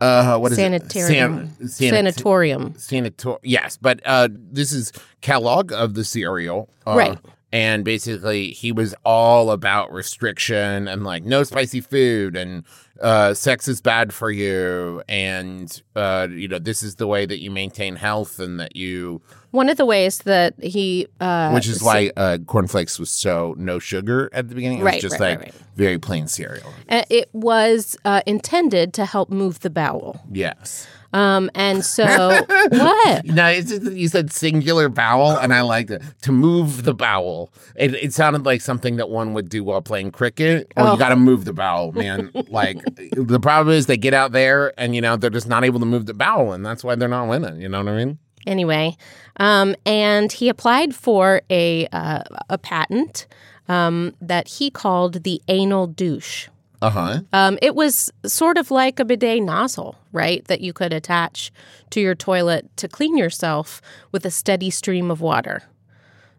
Uh, 0.00 0.36
what 0.38 0.52
is 0.52 0.58
Sanitarium. 0.58 1.52
it? 1.60 1.70
San- 1.70 1.92
sanit- 1.92 2.14
Sanatorium. 2.14 2.72
Sanator- 2.74 3.38
yes, 3.42 3.78
but 3.80 4.00
uh, 4.04 4.28
this 4.32 4.72
is 4.72 4.92
Kellogg 5.20 5.72
of 5.72 5.94
the 5.94 6.04
cereal, 6.04 6.68
uh, 6.86 6.94
Right. 6.96 7.18
And 7.54 7.84
basically 7.84 8.50
he 8.50 8.72
was 8.72 8.96
all 9.04 9.52
about 9.52 9.92
restriction 9.92 10.88
and 10.88 11.04
like 11.04 11.22
no 11.22 11.44
spicy 11.44 11.80
food 11.80 12.34
and 12.36 12.64
uh, 13.00 13.32
sex 13.34 13.68
is 13.68 13.80
bad 13.80 14.12
for 14.12 14.30
you 14.30 15.02
and 15.08 15.82
uh, 15.96 16.26
you 16.30 16.48
know 16.48 16.58
this 16.58 16.82
is 16.82 16.96
the 16.96 17.06
way 17.06 17.24
that 17.26 17.40
you 17.40 17.50
maintain 17.50 17.94
health 17.96 18.38
and 18.40 18.58
that 18.60 18.74
you 18.76 19.20
One 19.52 19.68
of 19.68 19.76
the 19.76 19.86
ways 19.86 20.18
that 20.18 20.54
he, 20.62 21.06
uh, 21.20 21.50
which 21.52 21.68
is 21.68 21.76
s- 21.76 21.82
why 21.82 22.10
uh, 22.16 22.38
cornflakes 22.46 22.98
was 22.98 23.10
so 23.10 23.54
no 23.56 23.78
sugar 23.78 24.28
at 24.32 24.48
the 24.48 24.54
beginning. 24.54 24.78
It 24.80 24.84
was 24.84 24.92
Right, 24.92 25.00
just 25.00 25.20
right, 25.20 25.38
like 25.38 25.40
right, 25.40 25.54
very 25.76 25.98
plain 25.98 26.26
cereal. 26.28 26.72
uh, 26.88 27.02
it 27.10 27.28
was 27.32 27.96
uh, 28.04 28.22
intended 28.26 28.92
to 28.94 29.04
help 29.06 29.28
move 29.30 29.60
the 29.60 29.70
bowel. 29.70 30.20
Yes. 30.32 30.86
Um, 31.14 31.48
and 31.54 31.84
so 31.84 32.04
what? 32.48 33.24
No, 33.24 33.46
it's 33.46 33.70
just 33.70 33.84
that 33.84 33.94
you 33.96 34.08
said 34.08 34.32
singular 34.32 34.88
bowel, 34.88 35.30
and 35.38 35.54
I 35.54 35.60
liked 35.60 35.90
it. 35.90 36.02
To 36.22 36.32
move 36.32 36.82
the 36.82 36.92
bowel. 36.92 37.52
It, 37.76 37.94
it 37.94 38.12
sounded 38.12 38.44
like 38.44 38.60
something 38.60 38.96
that 38.96 39.08
one 39.08 39.32
would 39.32 39.48
do 39.48 39.62
while 39.62 39.80
playing 39.80 40.10
cricket. 40.10 40.72
Oh, 40.76 40.88
Oh. 40.88 40.92
you 40.92 40.98
got 40.98 41.10
to 41.10 41.16
move 41.16 41.44
the 41.44 41.52
bowel, 41.52 41.92
man. 41.92 42.30
like, 42.48 42.78
the 43.12 43.38
problem 43.40 43.74
is 43.74 43.86
they 43.86 43.96
get 43.96 44.12
out 44.12 44.32
there 44.32 44.72
and, 44.76 44.94
you 44.94 45.00
know, 45.00 45.16
they're 45.16 45.30
just 45.30 45.46
not 45.48 45.64
able 45.64 45.78
to 45.80 45.86
move 45.86 46.06
the 46.06 46.14
bowel, 46.14 46.52
and 46.52 46.66
that's 46.66 46.82
why 46.82 46.96
they're 46.96 47.08
not 47.08 47.28
winning. 47.28 47.60
You 47.60 47.68
know 47.68 47.78
what 47.78 47.92
I 47.92 47.96
mean? 48.04 48.18
Anyway, 48.46 48.96
um, 49.38 49.74
and 49.86 50.30
he 50.32 50.48
applied 50.50 50.94
for 50.94 51.40
a 51.48 51.86
uh, 51.92 52.22
a 52.50 52.58
patent 52.58 53.26
um, 53.68 54.14
that 54.20 54.48
he 54.48 54.70
called 54.70 55.22
the 55.22 55.40
anal 55.48 55.86
douche. 55.86 56.48
Uh 56.84 56.90
huh. 56.90 57.20
Um, 57.32 57.58
it 57.62 57.74
was 57.74 58.12
sort 58.26 58.58
of 58.58 58.70
like 58.70 59.00
a 59.00 59.04
bidet 59.04 59.42
nozzle, 59.42 59.96
right? 60.12 60.44
That 60.46 60.60
you 60.60 60.72
could 60.72 60.92
attach 60.92 61.50
to 61.90 62.00
your 62.00 62.14
toilet 62.14 62.68
to 62.76 62.88
clean 62.88 63.16
yourself 63.16 63.80
with 64.12 64.26
a 64.26 64.30
steady 64.30 64.70
stream 64.70 65.10
of 65.10 65.20
water. 65.20 65.62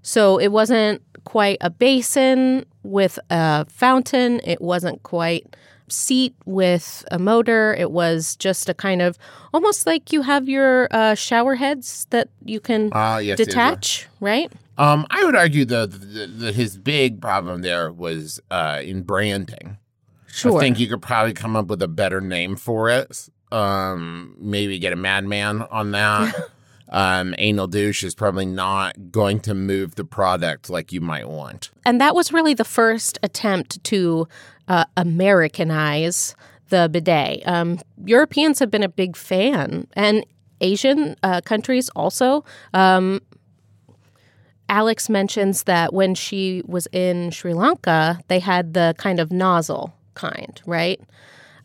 So 0.03 0.37
it 0.39 0.51
wasn't 0.51 1.01
quite 1.23 1.57
a 1.61 1.69
basin 1.71 2.65
with 2.83 3.17
a 3.31 3.65
fountain. 3.65 4.39
It 4.43 4.61
wasn't 4.61 5.01
quite 5.01 5.55
seat 5.87 6.35
with 6.45 7.03
a 7.11 7.17
motor. 7.17 7.73
It 7.73 7.89
was 7.91 8.35
just 8.35 8.69
a 8.69 8.73
kind 8.75 9.01
of 9.01 9.17
almost 9.53 9.87
like 9.87 10.11
you 10.13 10.21
have 10.21 10.47
your 10.47 10.87
uh, 10.91 11.15
shower 11.15 11.55
heads 11.55 12.05
that 12.11 12.29
you 12.43 12.59
can 12.59 12.89
Ah, 12.91 13.17
yes. 13.17 13.37
detach, 13.37 14.07
right? 14.19 14.51
Um, 14.77 15.07
I 15.09 15.23
would 15.23 15.35
argue 15.35 15.65
though 15.65 15.85
that 15.87 16.53
his 16.55 16.77
big 16.77 17.19
problem 17.21 17.61
there 17.61 17.91
was 17.91 18.39
uh, 18.51 18.81
in 18.83 19.01
branding. 19.03 19.77
Sure. 20.35 20.57
I 20.57 20.59
think 20.59 20.79
you 20.79 20.87
could 20.87 21.01
probably 21.01 21.33
come 21.33 21.55
up 21.55 21.67
with 21.67 21.81
a 21.81 21.87
better 21.87 22.19
name 22.19 22.57
for 22.57 22.89
it. 22.89 23.29
Um, 23.53 24.35
maybe 24.37 24.77
get 24.79 24.91
a 24.91 24.97
madman 24.97 25.61
on 25.61 25.91
that. 25.91 26.35
um, 26.89 27.33
anal 27.37 27.67
douche 27.67 28.03
is 28.03 28.13
probably 28.13 28.45
not 28.45 29.11
going 29.11 29.39
to 29.41 29.53
move 29.53 29.95
the 29.95 30.03
product 30.03 30.69
like 30.69 30.91
you 30.91 30.99
might 30.99 31.29
want. 31.29 31.69
And 31.85 32.01
that 32.01 32.15
was 32.15 32.33
really 32.33 32.53
the 32.53 32.65
first 32.65 33.17
attempt 33.23 33.81
to 33.85 34.27
uh, 34.67 34.83
Americanize 34.97 36.35
the 36.67 36.89
bidet. 36.91 37.41
Um, 37.47 37.79
Europeans 38.03 38.59
have 38.59 38.69
been 38.69 38.83
a 38.83 38.89
big 38.89 39.15
fan, 39.15 39.87
and 39.93 40.25
Asian 40.59 41.15
uh, 41.23 41.39
countries 41.45 41.87
also. 41.95 42.43
Um, 42.73 43.21
Alex 44.67 45.07
mentions 45.07 45.63
that 45.63 45.93
when 45.93 46.13
she 46.13 46.61
was 46.65 46.87
in 46.91 47.31
Sri 47.31 47.53
Lanka, 47.53 48.19
they 48.27 48.39
had 48.39 48.73
the 48.73 48.95
kind 48.97 49.21
of 49.21 49.31
nozzle 49.31 49.94
kind, 50.15 50.61
right? 50.65 50.99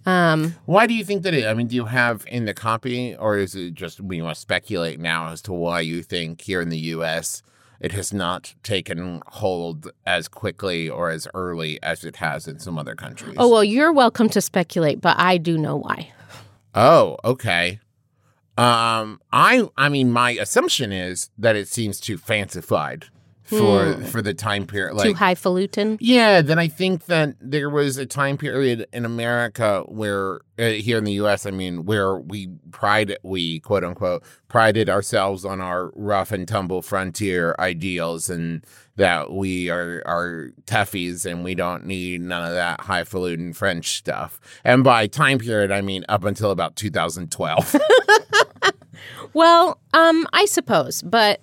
Um, 0.07 0.57
Why 0.65 0.87
do 0.87 0.95
you 0.95 1.05
think 1.05 1.23
that? 1.25 1.35
It, 1.35 1.47
I 1.47 1.55
mean, 1.55 1.67
do 1.67 1.77
you 1.77 1.85
have 1.87 2.25
in 2.29 2.47
the 2.47 2.55
copy, 2.55 3.15
or 3.17 3.37
is 3.37 3.55
it 3.55 3.75
just 3.75 4.01
we 4.01 4.23
want 4.23 4.35
to 4.35 4.41
speculate 4.41 4.99
now 4.99 5.29
as 5.29 5.43
to 5.43 5.53
why 5.53 5.81
you 5.81 6.03
think 6.03 6.41
here 6.41 6.61
in 6.61 6.71
the 6.71 6.79
U.S. 6.79 7.43
it 7.81 7.93
has 7.93 8.13
not 8.13 8.55
taken 8.63 9.23
hold 9.27 9.91
as 10.07 10.27
quickly 10.27 10.89
or 10.89 11.11
as 11.11 11.29
early 11.35 11.83
as 11.83 12.05
it 12.05 12.17
has 12.17 12.49
in 12.49 12.59
some 12.59 12.79
other 12.79 12.95
countries? 12.95 13.37
oh, 13.39 13.49
well, 13.49 13.65
you're 13.65 13.93
welcome 13.93 14.29
to 14.31 14.41
speculate, 14.41 15.01
but 15.01 15.19
I 15.19 15.37
do 15.37 15.59
know 15.59 15.77
why. 15.77 16.13
Oh, 16.75 17.19
okay. 17.25 17.81
Um, 18.57 19.21
I 19.33 19.69
I 19.77 19.89
mean, 19.89 20.11
my 20.11 20.33
assumption 20.33 20.93
is 20.93 21.31
that 21.39 21.57
it 21.57 21.69
seems 21.69 22.01
too 22.01 22.17
fancified 22.17 23.07
for 23.59 23.95
for 24.05 24.23
the 24.23 24.35
time 24.35 24.67
period. 24.67 24.93
Too 24.99 25.09
Like, 25.11 25.17
highfalutin. 25.17 25.99
yeah, 26.01 26.41
then 26.43 26.59
I 26.59 26.69
think 26.69 27.07
that 27.07 27.35
there 27.41 27.69
was 27.71 27.97
a 27.97 28.07
time 28.07 28.37
period 28.39 28.87
in 28.93 29.05
America 29.05 29.83
where 29.87 30.41
uh, 30.59 30.71
here 30.71 30.99
in 30.99 31.05
the 31.05 31.13
U.S. 31.15 31.47
I 31.47 31.51
mean, 31.51 31.85
where 31.85 32.17
we 32.17 32.49
pride 32.71 33.17
we 33.23 33.61
quote 33.61 33.85
unquote 33.85 34.23
prided 34.49 34.89
ourselves 34.89 35.45
on 35.45 35.61
our 35.61 35.93
rough 35.95 36.33
and 36.33 36.47
tumble 36.47 36.83
frontier 36.83 37.55
ideals 37.59 38.29
and 38.31 38.65
that 38.97 39.33
we 39.33 39.71
are 39.71 40.03
are 40.07 40.51
toughies 40.67 41.25
and 41.25 41.43
we 41.45 41.55
don't 41.55 41.87
need 41.87 42.21
none 42.21 42.45
of 42.45 42.53
that 42.55 42.81
highfalutin 42.83 43.53
French 43.55 43.97
stuff. 43.99 44.41
And 44.65 44.85
by 44.85 45.07
time 45.07 45.39
period, 45.39 45.71
I 45.71 45.81
mean 45.81 46.05
up 46.09 46.25
until 46.25 46.51
about 46.51 46.77
2012. 46.77 47.77
Well, 49.33 49.79
um, 49.95 50.27
I 50.33 50.45
suppose, 50.47 51.03
but 51.03 51.41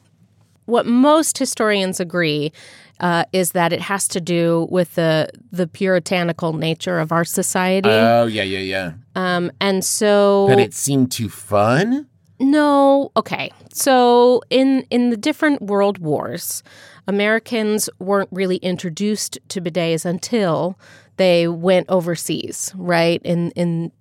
what 0.67 0.86
most 0.86 1.38
historians 1.39 2.00
agree 2.00 2.51
uh, 3.00 3.24
is 3.33 3.51
that 3.51 3.74
it 3.74 3.81
has 3.81 4.07
to 4.09 4.21
do 4.21 4.67
with 4.69 4.95
the 4.95 5.29
the 5.51 5.67
puritanical 5.67 6.53
nature 6.53 7.00
of 7.00 7.12
our 7.12 7.25
society, 7.25 7.89
oh 7.89 8.25
yeah, 8.27 8.43
yeah, 8.43 8.59
yeah. 8.59 8.91
um, 9.15 9.51
and 9.59 9.83
so 9.83 10.47
That 10.47 10.59
it 10.59 10.74
seemed 10.74 11.12
too 11.12 11.29
fun. 11.29 12.07
no, 12.39 13.12
okay. 13.15 13.51
So 13.74 14.41
in 14.50 14.86
in 14.89 15.09
the 15.09 15.17
different 15.17 15.62
world 15.62 15.97
wars, 16.00 16.63
Americans 17.07 17.89
weren't 18.00 18.29
really 18.31 18.57
introduced 18.57 19.39
to 19.50 19.62
bidets 19.62 20.05
until 20.05 20.77
they 21.17 21.47
went 21.47 21.86
overseas, 21.89 22.74
right? 22.75 23.21
In 23.24 23.51
in 23.51 23.91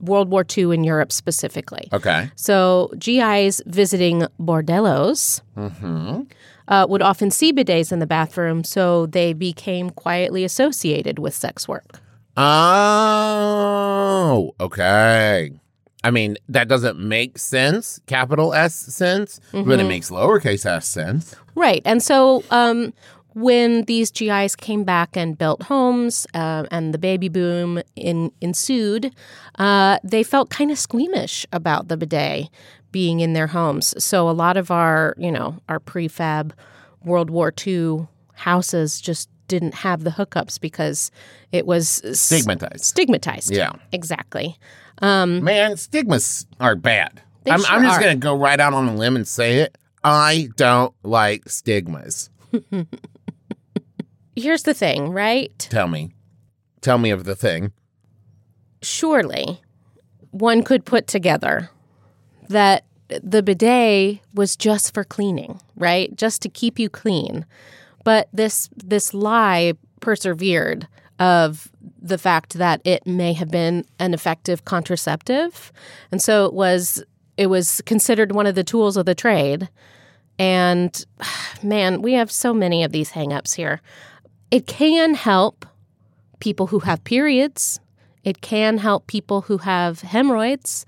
World 0.00 0.28
War 0.30 0.44
II 0.56 0.74
in 0.74 0.84
Europe 0.84 1.10
specifically. 1.12 1.88
Okay. 1.92 2.30
So 2.36 2.92
GIs 2.98 3.62
visiting 3.66 4.26
bordellos 4.40 5.40
Mm-hmm. 5.56 6.22
uh, 6.68 6.86
would 6.88 7.02
often 7.02 7.30
see 7.30 7.52
bidets 7.52 7.92
in 7.92 7.98
the 7.98 8.06
bathroom, 8.06 8.62
so 8.64 9.06
they 9.06 9.32
became 9.32 9.90
quietly 9.90 10.44
associated 10.44 11.18
with 11.18 11.34
sex 11.34 11.66
work. 11.66 12.00
Oh, 13.16 14.54
okay. 14.60 15.52
I 16.04 16.10
mean, 16.10 16.36
that 16.48 16.68
doesn't 16.68 16.98
make 17.00 17.38
sense, 17.38 18.00
capital 18.06 18.54
S 18.54 18.74
sense, 18.74 19.40
but 19.52 19.80
it 19.80 19.84
makes 19.84 20.10
lowercase 20.10 20.64
s 20.66 20.86
sense. 20.86 21.34
Right, 21.56 21.82
and 21.84 22.02
so 22.02 22.44
um, 22.50 22.92
when 23.36 23.82
these 23.82 24.10
GIs 24.10 24.56
came 24.56 24.82
back 24.82 25.14
and 25.14 25.36
built 25.36 25.62
homes, 25.64 26.26
uh, 26.32 26.64
and 26.70 26.94
the 26.94 26.98
baby 26.98 27.28
boom 27.28 27.82
in, 27.94 28.32
ensued, 28.40 29.14
uh, 29.58 29.98
they 30.02 30.22
felt 30.22 30.48
kind 30.48 30.70
of 30.70 30.78
squeamish 30.78 31.44
about 31.52 31.88
the 31.88 31.98
bidet 31.98 32.48
being 32.92 33.20
in 33.20 33.34
their 33.34 33.48
homes. 33.48 33.92
So 34.02 34.30
a 34.30 34.32
lot 34.32 34.56
of 34.56 34.70
our, 34.70 35.14
you 35.18 35.30
know, 35.30 35.58
our 35.68 35.78
prefab 35.78 36.52
World 37.04 37.28
War 37.28 37.52
II 37.66 38.08
houses 38.32 39.02
just 39.02 39.28
didn't 39.48 39.74
have 39.74 40.02
the 40.02 40.10
hookups 40.10 40.58
because 40.58 41.10
it 41.52 41.66
was 41.66 42.00
Stigmatized. 42.18 42.84
stigmatized. 42.84 43.52
Yeah. 43.54 43.72
exactly. 43.92 44.56
Man, 45.02 45.76
stigmas 45.76 46.46
are 46.58 46.74
bad. 46.74 47.20
They 47.44 47.50
I'm, 47.50 47.60
sure 47.60 47.76
I'm 47.76 47.82
just 47.82 48.00
going 48.00 48.16
to 48.18 48.18
go 48.20 48.34
right 48.34 48.58
out 48.58 48.72
on 48.72 48.88
a 48.88 48.94
limb 48.94 49.14
and 49.14 49.28
say 49.28 49.58
it. 49.58 49.76
I 50.02 50.48
don't 50.56 50.94
like 51.02 51.50
stigmas. 51.50 52.30
Here's 54.36 54.62
the 54.64 54.74
thing, 54.74 55.10
right? 55.10 55.56
Tell 55.58 55.88
me. 55.88 56.12
Tell 56.82 56.98
me 56.98 57.10
of 57.10 57.24
the 57.24 57.34
thing. 57.34 57.72
surely 58.82 59.60
one 60.30 60.62
could 60.62 60.84
put 60.84 61.06
together 61.06 61.70
that 62.48 62.84
the 63.08 63.42
bidet 63.42 64.20
was 64.34 64.56
just 64.56 64.92
for 64.92 65.02
cleaning, 65.04 65.60
right? 65.76 66.14
Just 66.16 66.42
to 66.42 66.48
keep 66.48 66.78
you 66.78 66.88
clean. 66.88 67.46
But 68.04 68.28
this 68.32 68.68
this 68.76 69.14
lie 69.14 69.72
persevered 70.00 70.86
of 71.18 71.70
the 72.00 72.18
fact 72.18 72.54
that 72.54 72.80
it 72.84 73.06
may 73.06 73.32
have 73.32 73.50
been 73.50 73.84
an 73.98 74.12
effective 74.12 74.64
contraceptive. 74.64 75.72
And 76.12 76.20
so 76.20 76.44
it 76.46 76.52
was 76.52 77.02
it 77.36 77.46
was 77.48 77.80
considered 77.86 78.32
one 78.32 78.46
of 78.46 78.54
the 78.54 78.64
tools 78.64 78.96
of 78.96 79.06
the 79.06 79.14
trade. 79.14 79.68
And 80.38 81.04
man, 81.62 82.02
we 82.02 82.12
have 82.12 82.30
so 82.30 82.52
many 82.52 82.84
of 82.84 82.92
these 82.92 83.12
hangups 83.12 83.54
here. 83.54 83.80
It 84.50 84.66
can 84.66 85.14
help 85.14 85.66
people 86.40 86.68
who 86.68 86.80
have 86.80 87.02
periods. 87.04 87.80
It 88.24 88.40
can 88.40 88.78
help 88.78 89.06
people 89.06 89.42
who 89.42 89.58
have 89.58 90.00
hemorrhoids. 90.00 90.86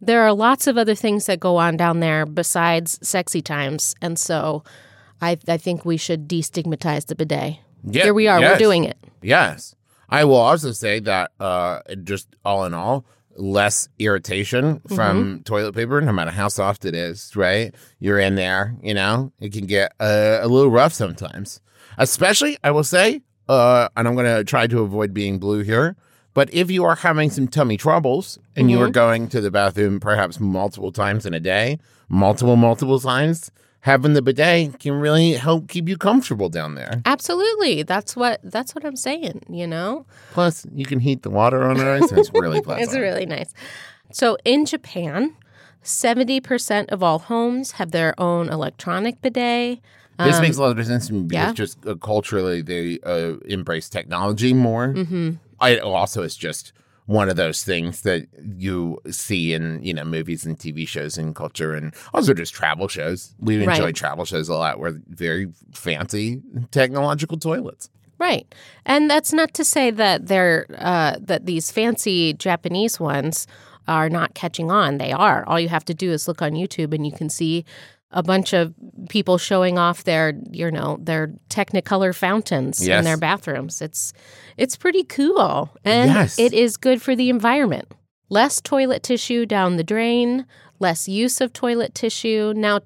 There 0.00 0.22
are 0.22 0.32
lots 0.32 0.66
of 0.66 0.76
other 0.78 0.94
things 0.94 1.26
that 1.26 1.40
go 1.40 1.56
on 1.56 1.76
down 1.76 2.00
there 2.00 2.24
besides 2.26 2.98
sexy 3.02 3.42
times. 3.42 3.94
And 4.00 4.18
so 4.18 4.62
I, 5.20 5.38
I 5.48 5.56
think 5.56 5.84
we 5.84 5.96
should 5.96 6.28
destigmatize 6.28 7.06
the 7.06 7.14
bidet. 7.14 7.58
Yeah, 7.84 8.04
Here 8.04 8.14
we 8.14 8.28
are, 8.28 8.40
we're 8.40 8.58
doing 8.58 8.84
it. 8.84 8.96
Yes. 9.22 9.74
I 10.08 10.24
will 10.24 10.36
also 10.36 10.72
say 10.72 11.00
that 11.00 11.32
uh, 11.38 11.80
just 12.04 12.28
all 12.44 12.64
in 12.64 12.74
all, 12.74 13.04
less 13.36 13.88
irritation 13.98 14.80
Mm-hmm. 14.80 14.94
from 14.94 15.42
toilet 15.44 15.74
paper, 15.74 16.00
no 16.00 16.12
matter 16.12 16.30
how 16.30 16.48
soft 16.48 16.84
it 16.84 16.94
is, 16.94 17.34
right? 17.36 17.74
You're 18.00 18.18
in 18.18 18.34
there, 18.34 18.74
you 18.82 18.94
know, 18.94 19.32
it 19.40 19.52
can 19.52 19.66
get 19.66 19.92
uh, 20.00 20.38
a 20.40 20.48
little 20.48 20.70
rough 20.70 20.92
sometimes. 20.92 21.60
Especially, 21.98 22.56
I 22.64 22.70
will 22.70 22.84
say, 22.84 23.20
uh, 23.48 23.88
and 23.96 24.06
I'm 24.06 24.14
going 24.14 24.26
to 24.26 24.44
try 24.44 24.66
to 24.66 24.80
avoid 24.80 25.12
being 25.12 25.38
blue 25.38 25.60
here. 25.60 25.96
But 26.34 26.52
if 26.54 26.70
you 26.70 26.84
are 26.84 26.94
having 26.94 27.30
some 27.30 27.48
tummy 27.48 27.76
troubles 27.76 28.38
and 28.54 28.70
you 28.70 28.80
are 28.80 28.90
going 28.90 29.28
to 29.28 29.40
the 29.40 29.50
bathroom 29.50 29.98
perhaps 29.98 30.38
multiple 30.38 30.92
times 30.92 31.26
in 31.26 31.34
a 31.34 31.40
day, 31.40 31.78
multiple, 32.08 32.54
multiple 32.54 33.00
times, 33.00 33.50
having 33.80 34.12
the 34.12 34.22
bidet 34.22 34.78
can 34.78 34.92
really 34.92 35.32
help 35.32 35.68
keep 35.68 35.88
you 35.88 35.96
comfortable 35.96 36.48
down 36.48 36.76
there. 36.76 37.02
Absolutely. 37.06 37.82
That's 37.82 38.14
what 38.14 38.40
that's 38.44 38.72
what 38.74 38.84
I'm 38.84 38.94
saying, 38.94 39.42
you 39.48 39.66
know? 39.66 40.06
Plus, 40.32 40.64
you 40.72 40.84
can 40.84 41.00
heat 41.00 41.22
the 41.22 41.30
water 41.30 41.64
on 41.64 41.80
ice. 41.80 42.10
And 42.10 42.20
it's 42.20 42.30
really 42.32 42.60
pleasant. 42.62 42.86
It's 42.86 42.96
really 42.96 43.26
nice. 43.26 43.52
So 44.12 44.36
in 44.44 44.64
Japan, 44.64 45.34
70% 45.82 46.90
of 46.90 47.02
all 47.02 47.18
homes 47.18 47.72
have 47.72 47.90
their 47.90 48.14
own 48.20 48.48
electronic 48.48 49.20
bidet. 49.22 49.80
This 50.18 50.40
makes 50.40 50.56
a 50.56 50.62
lot 50.62 50.78
of 50.78 50.86
sense 50.86 51.06
to 51.08 51.12
me 51.12 51.22
because 51.22 51.32
yeah. 51.46 51.52
just 51.52 51.86
uh, 51.86 51.94
culturally 51.96 52.62
they 52.62 52.98
uh, 53.04 53.36
embrace 53.46 53.88
technology 53.88 54.52
more. 54.52 54.88
Mm-hmm. 54.88 55.30
I 55.60 55.78
also 55.78 56.22
it's 56.22 56.36
just 56.36 56.72
one 57.06 57.30
of 57.30 57.36
those 57.36 57.64
things 57.64 58.02
that 58.02 58.26
you 58.56 58.98
see 59.10 59.54
in 59.54 59.82
you 59.82 59.94
know 59.94 60.04
movies 60.04 60.44
and 60.44 60.58
TV 60.58 60.86
shows 60.86 61.16
and 61.16 61.34
culture 61.34 61.72
and 61.74 61.94
also 62.12 62.34
just 62.34 62.52
travel 62.52 62.88
shows. 62.88 63.34
We 63.40 63.62
enjoy 63.62 63.84
Right. 63.84 63.94
travel 63.94 64.24
shows 64.24 64.48
a 64.48 64.54
lot. 64.54 64.78
We're 64.78 65.00
very 65.08 65.48
fancy 65.72 66.42
technological 66.70 67.38
toilets. 67.38 67.88
Right. 68.18 68.52
And 68.84 69.08
that's 69.08 69.32
not 69.32 69.54
to 69.54 69.64
say 69.64 69.90
that 69.92 70.26
they're 70.26 70.66
uh, 70.76 71.16
that 71.20 71.46
these 71.46 71.70
fancy 71.70 72.34
Japanese 72.34 72.98
ones 73.00 73.46
are 73.86 74.10
not 74.10 74.34
catching 74.34 74.70
on. 74.70 74.98
They 74.98 75.12
are. 75.12 75.44
All 75.46 75.58
you 75.58 75.68
have 75.70 75.84
to 75.86 75.94
do 75.94 76.10
is 76.10 76.28
look 76.28 76.42
on 76.42 76.52
YouTube 76.52 76.92
and 76.92 77.06
you 77.06 77.12
can 77.12 77.30
see 77.30 77.64
a 78.10 78.22
bunch 78.22 78.52
of 78.54 78.72
people 79.10 79.36
showing 79.38 79.76
off 79.78 80.04
their, 80.04 80.32
you 80.50 80.70
know, 80.70 80.98
their 81.02 81.32
Technicolor 81.50 82.14
fountains 82.14 82.86
Yes. 82.86 82.98
in 82.98 83.04
their 83.04 83.16
bathrooms. 83.18 83.82
It's 83.82 84.12
it's 84.56 84.76
pretty 84.76 85.04
cool. 85.04 85.70
And 85.84 86.10
Yes. 86.10 86.38
it 86.38 86.52
is 86.52 86.76
good 86.76 87.02
for 87.02 87.14
the 87.14 87.28
environment. 87.30 87.86
Less 88.30 88.60
toilet 88.60 89.02
tissue 89.02 89.46
down 89.46 89.76
the 89.76 89.84
drain, 89.84 90.46
less 90.80 91.08
use 91.08 91.40
of 91.40 91.52
toilet 91.52 91.94
tissue. 91.94 92.52
Now 92.56 92.80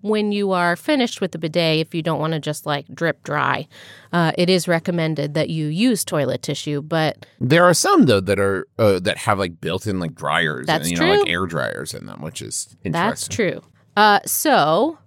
when 0.00 0.32
you 0.32 0.50
are 0.52 0.76
finished 0.76 1.20
with 1.22 1.32
the 1.32 1.38
bidet, 1.38 1.78
if 1.80 1.94
you 1.94 2.02
don't 2.02 2.20
want 2.20 2.34
to 2.34 2.38
just 2.40 2.66
like 2.66 2.84
drip 2.94 3.22
dry, 3.22 3.66
uh, 4.12 4.32
it 4.36 4.50
is 4.50 4.68
recommended 4.68 5.32
that 5.34 5.48
you 5.48 5.66
use 5.68 6.04
toilet 6.04 6.42
tissue. 6.42 6.82
But 6.82 7.24
There 7.40 7.64
are 7.64 7.72
some 7.74 8.04
though 8.06 8.20
that 8.20 8.38
are 8.38 8.66
uh, 8.78 8.98
that 9.00 9.18
have 9.18 9.38
like 9.38 9.60
built-in 9.60 10.00
like 10.00 10.14
dryers 10.14 10.66
That's 10.66 10.88
and 10.88 10.98
you 10.98 11.02
know 11.02 11.10
like 11.12 11.20
true. 11.22 11.30
air 11.32 11.46
dryers 11.46 11.94
in 11.94 12.06
them, 12.06 12.20
which 12.22 12.42
is 12.42 12.68
interesting. 12.84 12.92
that's 12.92 13.28
true. 13.28 13.62
Uh, 13.96 14.18
so, 14.26 14.98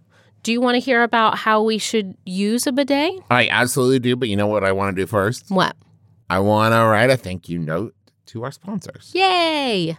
do 0.44 0.52
you 0.52 0.62
want 0.62 0.76
to 0.76 0.80
hear 0.80 1.04
about 1.04 1.38
how 1.38 1.62
we 1.62 1.78
should 1.78 2.16
use 2.26 2.66
a 2.68 2.72
bidet? 2.72 3.20
I 3.30 3.50
absolutely 3.50 4.00
do, 4.00 4.16
but 4.16 4.30
you 4.30 4.36
know 4.36 4.48
what 4.48 4.64
I 4.64 4.72
want 4.72 4.96
to 4.96 5.02
do 5.02 5.06
first? 5.06 5.50
What? 5.50 5.76
I 6.30 6.40
want 6.40 6.74
to 6.74 6.80
write 6.86 7.10
a 7.10 7.18
thank 7.18 7.50
you 7.50 7.60
note 7.60 7.94
to 8.28 8.44
our 8.44 8.52
sponsors. 8.52 9.12
Yay! 9.14 9.98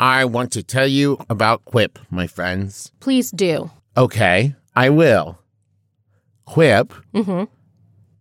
I 0.00 0.24
want 0.26 0.52
to 0.52 0.62
tell 0.62 0.86
you 0.86 1.18
about 1.28 1.64
Quip, 1.64 1.98
my 2.08 2.26
friends. 2.26 2.92
Please 3.00 3.30
do. 3.30 3.70
Okay, 3.96 4.54
I 4.76 4.90
will. 4.90 5.38
Quip, 6.46 6.92
hmm 7.12 7.44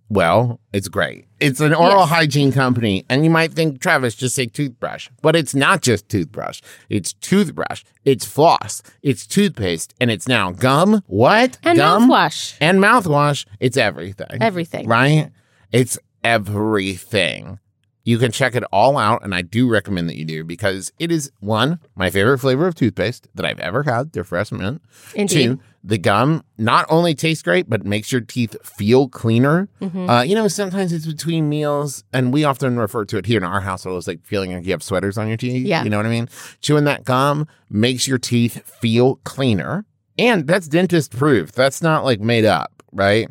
well, 0.09 0.59
it's 0.73 0.87
great. 0.87 1.25
It's 1.39 1.59
an 1.59 1.73
oral 1.73 1.99
Yes. 1.99 2.09
hygiene 2.09 2.51
company, 2.51 3.05
and 3.09 3.23
you 3.23 3.29
might 3.29 3.53
think, 3.53 3.79
Travis, 3.81 4.15
just 4.15 4.35
say 4.35 4.45
toothbrush. 4.47 5.09
But 5.21 5.35
it's 5.35 5.53
not 5.53 5.81
just 5.81 6.09
toothbrush. 6.09 6.61
It's 6.89 7.13
toothbrush, 7.13 7.83
it's 8.05 8.25
floss, 8.25 8.81
it's 9.03 9.27
toothpaste, 9.27 9.93
and 10.01 10.09
it's 10.09 10.27
now 10.27 10.51
gum. 10.51 11.03
What? 11.07 11.57
And 11.63 11.77
gum? 11.77 12.09
mouthwash. 12.09 12.57
And 12.61 12.79
mouthwash. 12.79 13.45
It's 13.59 13.77
everything. 13.77 14.37
Everything. 14.41 14.87
Right? 14.87 15.29
It's 15.71 15.99
everything. 16.23 17.59
You 18.03 18.17
can 18.17 18.31
check 18.31 18.55
it 18.55 18.63
all 18.71 18.97
out, 18.97 19.21
and 19.23 19.35
I 19.35 19.41
do 19.41 19.67
recommend 19.69 20.07
that 20.09 20.15
you 20.15 20.23
do 20.23 20.45
because 20.45 20.93
it 20.97 21.11
is 21.11 21.29
one, 21.41 21.79
my 21.93 22.09
favorite 22.09 22.37
flavor 22.37 22.65
of 22.65 22.73
toothpaste 22.73 23.27
that 23.35 23.45
I've 23.45 23.59
ever 23.59 23.83
had. 23.83 24.13
They're 24.13 24.23
fresh 24.23 24.49
mint. 24.51 24.81
Indeed. 25.13 25.43
Two, 25.43 25.59
the 25.87 25.97
gum 25.97 26.43
not 26.57 26.85
only 26.89 27.15
tastes 27.15 27.41
great, 27.41 27.69
but 27.69 27.85
makes 27.85 28.11
your 28.11 28.21
teeth 28.21 28.55
feel 28.61 29.07
cleaner. 29.07 29.69
Mm-hmm. 29.81 30.09
Uh, 30.09 30.21
you 30.21 30.35
know, 30.35 30.47
sometimes 30.49 30.91
it's 30.91 31.05
between 31.05 31.47
meals, 31.47 32.03
and 32.11 32.33
we 32.33 32.43
often 32.43 32.77
refer 32.77 33.05
to 33.05 33.17
it 33.17 33.25
here 33.25 33.37
in 33.37 33.43
our 33.45 33.61
household 33.61 33.97
as 33.97 34.07
like 34.07 34.23
feeling 34.25 34.53
like 34.53 34.65
you 34.65 34.71
have 34.71 34.83
sweaters 34.83 35.17
on 35.17 35.27
your 35.29 35.37
teeth. 35.37 35.65
Yeah. 35.65 35.83
You 35.83 35.89
know 35.89 35.97
what 35.97 36.05
I 36.05 36.09
mean? 36.09 36.27
Chewing 36.61 36.83
that 36.83 37.05
gum 37.05 37.47
makes 37.69 38.07
your 38.07 38.17
teeth 38.17 38.69
feel 38.69 39.15
cleaner. 39.23 39.85
And 40.19 40.45
that's 40.47 40.67
dentist 40.67 41.15
proof. 41.15 41.51
That's 41.51 41.81
not 41.81 42.03
like 42.03 42.19
made 42.19 42.43
up, 42.43 42.76
right? 42.97 43.29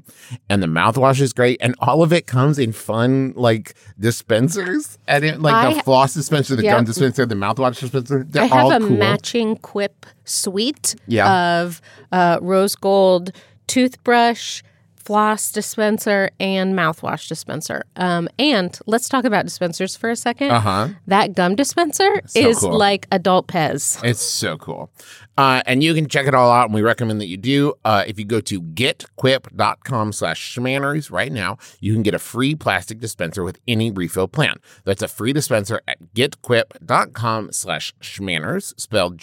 And 0.48 0.62
the 0.62 0.66
mouthwash 0.66 1.20
is 1.20 1.33
great. 1.33 1.59
And 1.61 1.74
all 1.81 2.02
of 2.02 2.12
it 2.12 2.26
comes 2.26 2.59
in 2.59 2.72
fun, 2.72 3.33
like 3.37 3.74
dispensers. 3.98 4.98
And 5.07 5.24
it, 5.24 5.40
like 5.42 5.55
I- 5.55 5.74
the 5.74 5.83
floss 5.83 6.14
dispenser, 6.14 6.57
the 6.57 6.62
Yep. 6.64 6.76
gum 6.76 6.85
dispenser, 6.85 7.26
the 7.26 7.35
mouthwash 7.35 7.79
dispenser. 7.81 8.24
They're 8.29 8.44
I 8.44 8.46
have 8.46 8.83
a 8.83 8.87
cool. 8.87 8.96
matching 8.96 9.57
Quip 9.57 10.07
suite 10.24 10.94
Yeah. 11.07 11.61
of 11.62 11.81
uh, 12.12 12.38
rose 12.40 12.74
gold 12.76 13.33
toothbrush, 13.66 14.62
floss 15.07 15.53
dispenser, 15.53 16.31
and 16.40 16.75
mouthwash 16.75 17.29
dispenser. 17.29 17.85
Um, 17.95 18.29
and 18.40 18.77
let's 18.87 19.09
talk 19.09 19.25
about 19.25 19.45
dispensers 19.45 19.95
for 19.97 20.11
a 20.11 20.16
second. 20.16 20.51
Uh 20.51 20.61
huh. 20.61 20.88
That 21.07 21.33
gum 21.35 21.55
dispenser 21.55 22.23
So 22.27 22.40
is 22.40 22.59
cool. 22.59 22.77
like 22.77 23.07
adult 23.12 23.47
Pez. 23.47 24.03
It's 24.03 24.21
so 24.21 24.59
cool. 24.59 24.90
Uh, 25.38 25.62
and 25.66 25.85
you 25.85 25.92
can 25.95 26.09
check 26.09 26.27
it 26.27 26.35
all 26.35 26.51
out, 26.51 26.64
and 26.64 26.75
we 26.75 26.81
recommend 26.83 27.21
that 27.21 27.27
you 27.27 27.37
do. 27.37 27.75
Uh, 27.85 28.03
if 28.07 28.19
you 28.19 28.25
go 28.25 28.40
to 28.40 28.61
getquip.com 28.61 30.12
slash 30.12 30.57
shmanners 30.57 31.12
right 31.12 31.31
now, 31.31 31.59
you 31.79 31.92
can 31.92 32.03
get 32.03 32.14
a 32.14 32.19
free 32.19 32.55
plastic 32.57 32.99
dispenser 32.99 33.45
with 33.45 33.59
any 33.69 33.90
refill 33.90 34.29
plan. 34.29 34.57
That's 34.85 35.03
a 35.03 35.09
free 35.09 35.35
dispenser 35.35 35.83
at 35.87 35.99
getquip.com 36.14 37.53
slash 37.53 37.95
shmanners, 38.01 38.73
spelled 38.81 39.19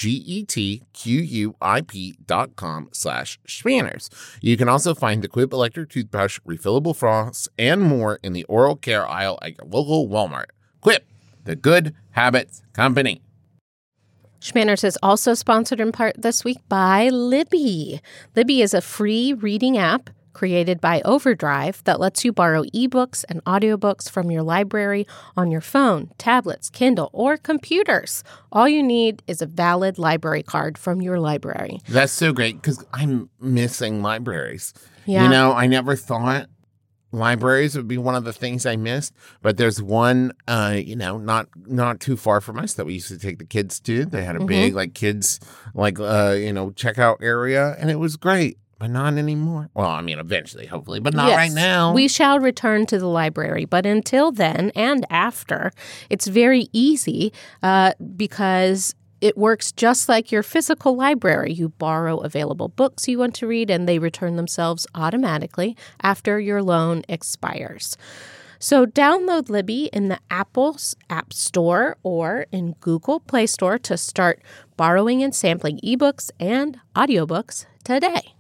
G-E-T-Q-U-I-P 0.94 2.16
dot 2.28 2.56
com 2.56 2.90
slash 2.94 3.40
shmanners. 3.48 4.10
You 4.40 4.56
can 4.56 4.70
also 4.70 4.94
find 4.94 5.24
the 5.24 5.28
Quip 5.28 5.52
electric 5.52 5.73
toothbrush, 5.74 6.40
refillable 6.48 6.96
floss, 6.96 7.48
and 7.58 7.82
more 7.82 8.20
in 8.24 8.34
the 8.34 8.44
oral 8.46 8.76
care 8.76 9.08
aisle 9.08 9.40
at 9.42 9.58
your 9.58 9.68
local 9.68 10.08
Walmart. 10.08 10.52
Quip, 10.82 11.06
the 11.44 11.56
good 11.56 11.96
habits 12.12 12.62
company. 12.74 13.22
Shmanners 14.40 14.84
is 14.84 14.98
also 15.02 15.34
sponsored 15.34 15.80
in 15.80 15.92
part 15.92 16.22
this 16.22 16.44
week 16.44 16.58
by 16.68 17.10
Libby. 17.10 18.02
Libby 18.36 18.62
is 18.62 18.74
a 18.74 18.82
free 18.82 19.34
reading 19.34 19.78
app 19.78 20.10
created 20.34 20.82
by 20.82 21.02
Overdrive 21.06 21.84
that 21.86 22.00
lets 22.00 22.26
you 22.26 22.32
borrow 22.34 22.64
ebooks 22.74 23.24
and 23.30 23.44
audiobooks 23.46 24.10
from 24.10 24.32
your 24.32 24.44
library 24.44 25.06
on 25.38 25.52
your 25.52 25.62
phone, 25.62 26.12
tablets, 26.18 26.70
Kindle, 26.70 27.10
or 27.14 27.38
computers. 27.38 28.24
All 28.52 28.68
you 28.68 28.84
need 28.84 29.24
is 29.28 29.42
a 29.42 29.46
valid 29.46 29.98
library 29.98 30.44
card 30.44 30.78
from 30.78 31.02
your 31.02 31.20
library. 31.20 31.80
That's 31.88 32.12
so 32.12 32.34
great 32.34 32.56
because 32.62 32.84
I'm 32.94 33.30
missing 33.40 34.02
libraries. 34.02 34.74
Yeah. 35.06 35.24
You 35.24 35.30
know, 35.30 35.54
I 35.54 35.68
never 35.68 35.96
thought 35.96 36.48
libraries 37.12 37.76
would 37.76 37.88
be 37.88 37.98
one 37.98 38.16
of 38.16 38.24
the 38.24 38.34
things 38.34 38.66
I 38.66 38.76
missed, 38.76 39.14
but 39.42 39.58
there's 39.58 39.82
one, 39.82 40.32
uh, 40.48 40.76
you 40.84 40.96
know, 40.96 41.18
not 41.18 41.48
not 41.68 42.00
too 42.00 42.18
far 42.18 42.42
from 42.42 42.58
us 42.58 42.74
that 42.74 42.86
we 42.86 42.94
used 42.96 43.10
to 43.10 43.20
take 43.20 43.38
the 43.38 43.46
kids 43.46 43.80
to. 43.82 44.06
They 44.06 44.24
had 44.24 44.36
a 44.36 44.40
Mhm. 44.40 44.48
big 44.48 44.76
like 44.76 44.94
kids 44.96 45.40
like 45.76 46.00
uh, 46.00 46.36
you 46.40 46.52
know 46.52 46.72
checkout 46.72 47.18
area, 47.22 47.76
and 47.80 47.92
it 47.92 48.00
was 48.00 48.18
great. 48.18 48.58
But 48.84 48.92
not 48.92 49.14
anymore. 49.14 49.70
Well, 49.74 49.90
I 49.90 50.02
mean, 50.02 50.20
eventually, 50.20 50.66
hopefully, 50.66 51.00
but 51.00 51.14
not 51.14 51.30
Yes, 51.30 51.38
right 51.38 51.54
now. 51.54 51.94
We 51.94 52.10
shall 52.10 52.38
return 52.40 52.86
to 52.88 53.00
the 53.00 53.08
library, 53.08 53.64
but 53.64 53.86
until 53.86 54.30
then 54.34 54.74
and 54.76 55.06
after, 55.10 55.72
it's 56.10 56.28
very 56.28 56.68
easy 56.74 57.32
uh, 57.62 57.94
because 58.18 58.94
it 59.22 59.38
works 59.38 59.72
just 59.72 60.10
like 60.10 60.34
your 60.34 60.44
physical 60.44 60.98
library. 60.98 61.54
You 61.54 61.70
borrow 61.70 62.18
available 62.18 62.68
books 62.68 63.08
you 63.08 63.20
want 63.20 63.36
to 63.36 63.48
read, 63.48 63.70
and 63.70 63.88
they 63.88 64.00
return 64.00 64.36
themselves 64.36 64.86
automatically 64.94 65.78
after 66.02 66.38
your 66.38 66.62
loan 66.62 67.04
expires. 67.08 67.96
So 68.60 68.86
download 68.86 69.48
Libby 69.48 69.86
in 69.94 70.10
the 70.10 70.20
Apple's 70.30 70.94
App 71.10 71.32
Store 71.32 71.96
or 72.04 72.48
in 72.52 72.76
Google 72.82 73.22
Play 73.22 73.46
Store 73.46 73.80
to 73.80 73.96
start 73.96 74.42
borrowing 74.76 75.24
and 75.24 75.34
sampling 75.34 75.80
ebooks 75.86 76.32
and 76.38 76.82
audiobooks 76.98 77.66
today. 77.86 78.34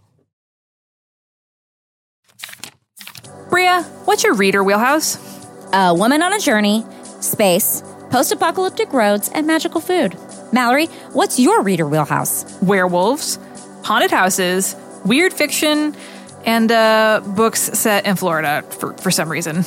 Brea, 3.54 3.84
what's 4.06 4.24
your 4.24 4.34
reader 4.34 4.64
wheelhouse? 4.64 5.16
A 5.74 5.94
woman 5.94 6.24
on 6.24 6.34
a 6.34 6.40
journey, 6.40 6.84
space, 7.22 7.84
post 8.10 8.32
apocalyptic 8.32 8.92
roads, 8.92 9.30
and 9.30 9.46
magical 9.46 9.80
food. 9.80 10.18
Mallory, 10.52 10.88
what's 11.12 11.40
your 11.40 11.62
reader 11.62 11.88
wheelhouse? 11.88 12.60
Werewolves, 12.64 13.38
haunted 13.84 14.10
houses, 14.10 14.76
weird 15.06 15.34
fiction, 15.34 15.96
and 16.48 16.72
uh, 16.72 17.22
books 17.24 17.62
set 17.62 18.08
in 18.08 18.16
Florida 18.16 18.64
for, 18.64 18.98
for 18.98 19.12
some 19.12 19.30
reason. 19.30 19.66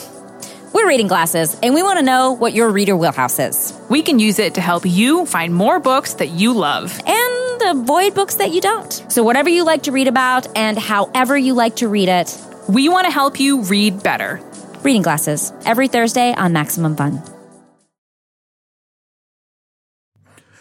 We're 0.72 0.88
Reading 0.88 1.06
Glasses, 1.06 1.56
and 1.62 1.72
we 1.72 1.84
want 1.84 2.00
to 2.00 2.04
know 2.04 2.32
what 2.32 2.54
your 2.54 2.68
reader 2.70 2.96
wheelhouse 2.96 3.38
is. 3.38 3.80
We 3.88 4.02
can 4.02 4.18
use 4.18 4.40
it 4.40 4.54
to 4.54 4.60
help 4.60 4.82
you 4.84 5.26
find 5.26 5.54
more 5.54 5.78
books 5.78 6.14
that 6.14 6.30
you 6.30 6.54
love. 6.54 7.00
And 7.06 7.36
avoid 7.66 8.14
books 8.14 8.36
that 8.36 8.52
you 8.52 8.60
don't. 8.60 8.92
So, 9.08 9.22
whatever 9.22 9.48
you 9.48 9.64
like 9.64 9.84
to 9.84 9.92
read 9.92 10.08
about 10.08 10.56
and 10.56 10.78
however 10.78 11.36
you 11.36 11.54
like 11.54 11.76
to 11.76 11.88
read 11.88 12.08
it, 12.08 12.36
We 12.68 12.88
want 12.88 13.06
to 13.06 13.10
help 13.12 13.38
you 13.38 13.62
read 13.62 14.02
better. 14.02 14.40
Reading 14.82 15.02
Glasses, 15.02 15.52
every 15.64 15.88
Thursday 15.88 16.32
on 16.34 16.52
Maximum 16.52 16.96
Fun. 16.96 17.22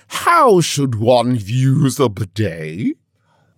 How 0.08 0.62
should 0.62 0.96
one 0.96 1.38
use 1.42 2.00
a 2.00 2.10
bidet? 2.10 2.98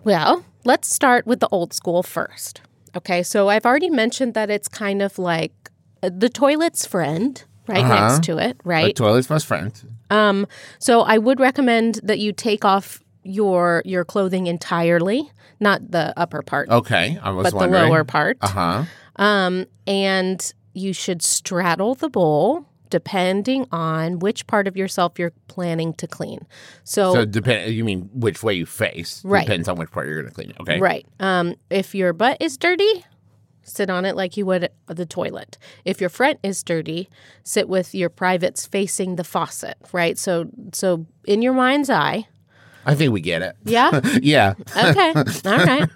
Well, 0.03 0.45
let's 0.63 0.93
start 0.93 1.27
with 1.27 1.39
the 1.39 1.47
old 1.49 1.73
school 1.73 2.03
first. 2.03 2.61
Okay, 2.95 3.21
so 3.21 3.49
I've 3.49 3.65
already 3.65 3.89
mentioned 3.89 4.33
that 4.33 4.49
it's 4.49 4.67
kind 4.67 5.01
of 5.01 5.19
like 5.19 5.53
uh, 6.01 6.09
the 6.15 6.29
toilet's 6.29 6.85
friend 6.85 7.43
right 7.67 7.83
Uh-huh. 7.83 8.07
next 8.13 8.23
to 8.25 8.37
it, 8.37 8.57
A 8.63 8.67
right? 8.67 8.95
toilet's 8.95 9.27
best 9.27 9.45
friend. 9.45 9.71
Um, 10.09 10.47
so 10.79 11.01
I 11.01 11.17
would 11.17 11.39
recommend 11.39 11.99
that 12.03 12.19
you 12.19 12.31
take 12.31 12.63
off 12.63 13.01
your 13.23 13.81
your 13.85 14.05
clothing 14.05 14.47
entirely, 14.47 15.29
not 15.59 15.91
the 15.91 16.13
upper 16.17 16.41
part, 16.41 16.69
Okay, 16.69 17.17
I 17.21 17.31
was 17.31 17.51
but 17.51 17.59
the 17.59 17.67
lower 17.67 18.03
part. 18.03 18.37
Uh 18.41 18.47
huh. 18.47 18.83
Um, 19.15 19.65
and 19.85 20.53
you 20.73 20.93
should 20.93 21.21
straddle 21.21 21.95
the 21.95 22.09
bowl 22.09 22.67
depending 22.89 23.67
on 23.71 24.19
which 24.19 24.47
part 24.47 24.67
of 24.67 24.77
yourself 24.77 25.19
you're 25.19 25.33
planning 25.47 25.93
to 25.95 26.07
clean. 26.07 26.45
So, 26.83 27.13
So 27.13 27.25
depend. 27.25 27.73
You 27.73 27.83
mean 27.83 28.09
which 28.13 28.43
way 28.43 28.53
you 28.53 28.65
face? 28.65 29.21
Right. 29.25 29.45
Depends 29.45 29.67
on 29.67 29.77
which 29.77 29.91
part 29.91 30.07
you're 30.07 30.21
going 30.21 30.29
to 30.29 30.33
clean. 30.33 30.53
Okay. 30.61 30.79
right. 30.79 31.05
Um, 31.19 31.55
if 31.69 31.93
your 31.93 32.13
butt 32.13 32.37
is 32.39 32.57
dirty, 32.57 33.05
sit 33.63 33.89
on 33.89 34.05
it 34.05 34.15
like 34.15 34.37
you 34.37 34.45
would 34.45 34.69
the 34.87 35.05
toilet. 35.05 35.57
If 35.83 35.99
your 35.99 36.09
front 36.09 36.39
is 36.43 36.63
dirty, 36.63 37.09
sit 37.43 37.67
with 37.67 37.93
your 37.93 38.09
privates 38.09 38.65
facing 38.65 39.15
the 39.15 39.23
faucet. 39.23 39.77
Right. 39.91 40.17
So, 40.17 40.49
so 40.73 41.05
in 41.25 41.41
your 41.41 41.53
mind's 41.53 41.89
eye, 41.89 42.27
I 42.87 42.95
think 42.95 43.11
we 43.11 43.21
get 43.21 43.41
it. 43.41 43.55
yeah. 43.63 44.01
Yeah. 44.21 44.53
Okay. 44.75 45.13
All 45.45 45.65
right. 45.65 45.89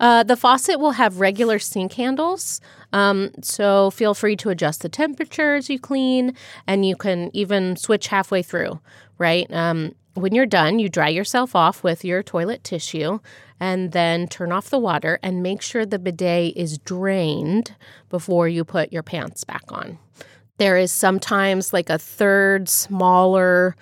Uh, 0.00 0.22
the 0.24 0.36
faucet 0.36 0.80
will 0.80 0.92
have 0.92 1.20
regular 1.20 1.58
sink 1.58 1.92
handles. 1.92 2.60
Um, 2.92 3.30
so 3.42 3.90
feel 3.90 4.14
free 4.14 4.34
to 4.36 4.48
adjust 4.50 4.82
the 4.82 4.88
temperature 4.88 5.54
as 5.54 5.70
you 5.70 5.78
clean, 5.78 6.34
and 6.66 6.84
you 6.84 6.96
can 6.96 7.30
even 7.32 7.76
switch 7.76 8.08
halfway 8.08 8.42
through, 8.42 8.80
right? 9.18 9.46
Um, 9.52 9.94
when 10.14 10.34
you're 10.34 10.46
done, 10.46 10.78
you 10.80 10.88
dry 10.88 11.08
yourself 11.08 11.54
off 11.54 11.84
with 11.84 12.04
your 12.04 12.22
toilet 12.22 12.64
tissue 12.64 13.20
and 13.60 13.92
then 13.92 14.26
turn 14.26 14.50
off 14.52 14.70
the 14.70 14.78
water 14.78 15.18
and 15.22 15.42
make 15.42 15.62
sure 15.62 15.86
the 15.86 15.98
bidet 15.98 16.56
is 16.56 16.78
drained 16.78 17.76
before 18.08 18.48
you 18.48 18.64
put 18.64 18.92
your 18.92 19.02
pants 19.02 19.44
back 19.44 19.64
on. 19.68 19.98
There 20.58 20.76
is 20.76 20.90
sometimes 20.90 21.72
like 21.72 21.88
a 21.90 21.98
third 21.98 22.68
smaller 22.68 23.76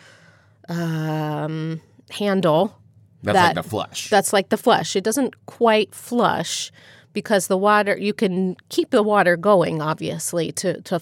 um, 0.69 1.81
handle 2.11 2.75
That's 3.23 3.35
That- 3.37 3.47
like 3.57 3.65
the 3.65 3.69
flush. 3.71 4.11
that's 4.11 4.33
like 4.33 4.49
the 4.51 4.57
flush. 4.57 4.95
It 4.97 5.03
doesn't 5.05 5.35
quite 5.47 5.95
flush 5.95 6.71
because 7.13 7.49
the 7.49 7.57
water 7.59 7.97
you 7.99 8.13
can 8.13 8.57
keep 8.69 8.91
the 8.91 9.03
water 9.03 9.37
going 9.37 9.83
obviously 9.83 10.53
to 10.53 10.81
to 10.83 11.01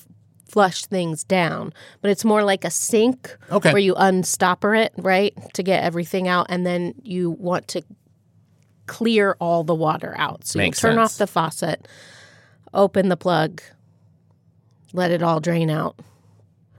flush 0.48 0.86
things 0.86 1.24
down, 1.24 1.72
but 2.00 2.10
it's 2.10 2.24
more 2.24 2.42
like 2.44 2.64
a 2.64 2.70
sink 2.70 3.36
Okay. 3.50 3.72
where 3.72 3.82
you 3.82 3.94
unstopper 3.96 4.78
it, 4.78 4.92
right? 4.96 5.34
To 5.54 5.62
get 5.62 5.82
everything 5.84 6.26
out 6.28 6.46
and 6.48 6.64
then 6.64 6.94
you 7.02 7.32
want 7.32 7.66
to 7.68 7.82
clear 8.86 9.36
all 9.40 9.64
the 9.64 9.74
water 9.74 10.14
out. 10.16 10.46
So 10.46 10.58
Makes 10.58 10.82
you 10.82 10.88
turn 10.90 10.98
off 10.98 11.18
the 11.18 11.26
faucet, 11.26 11.86
open 12.72 13.08
the 13.08 13.16
plug, 13.16 13.60
let 14.92 15.10
it 15.10 15.22
all 15.22 15.40
drain 15.40 15.68
out. 15.68 15.96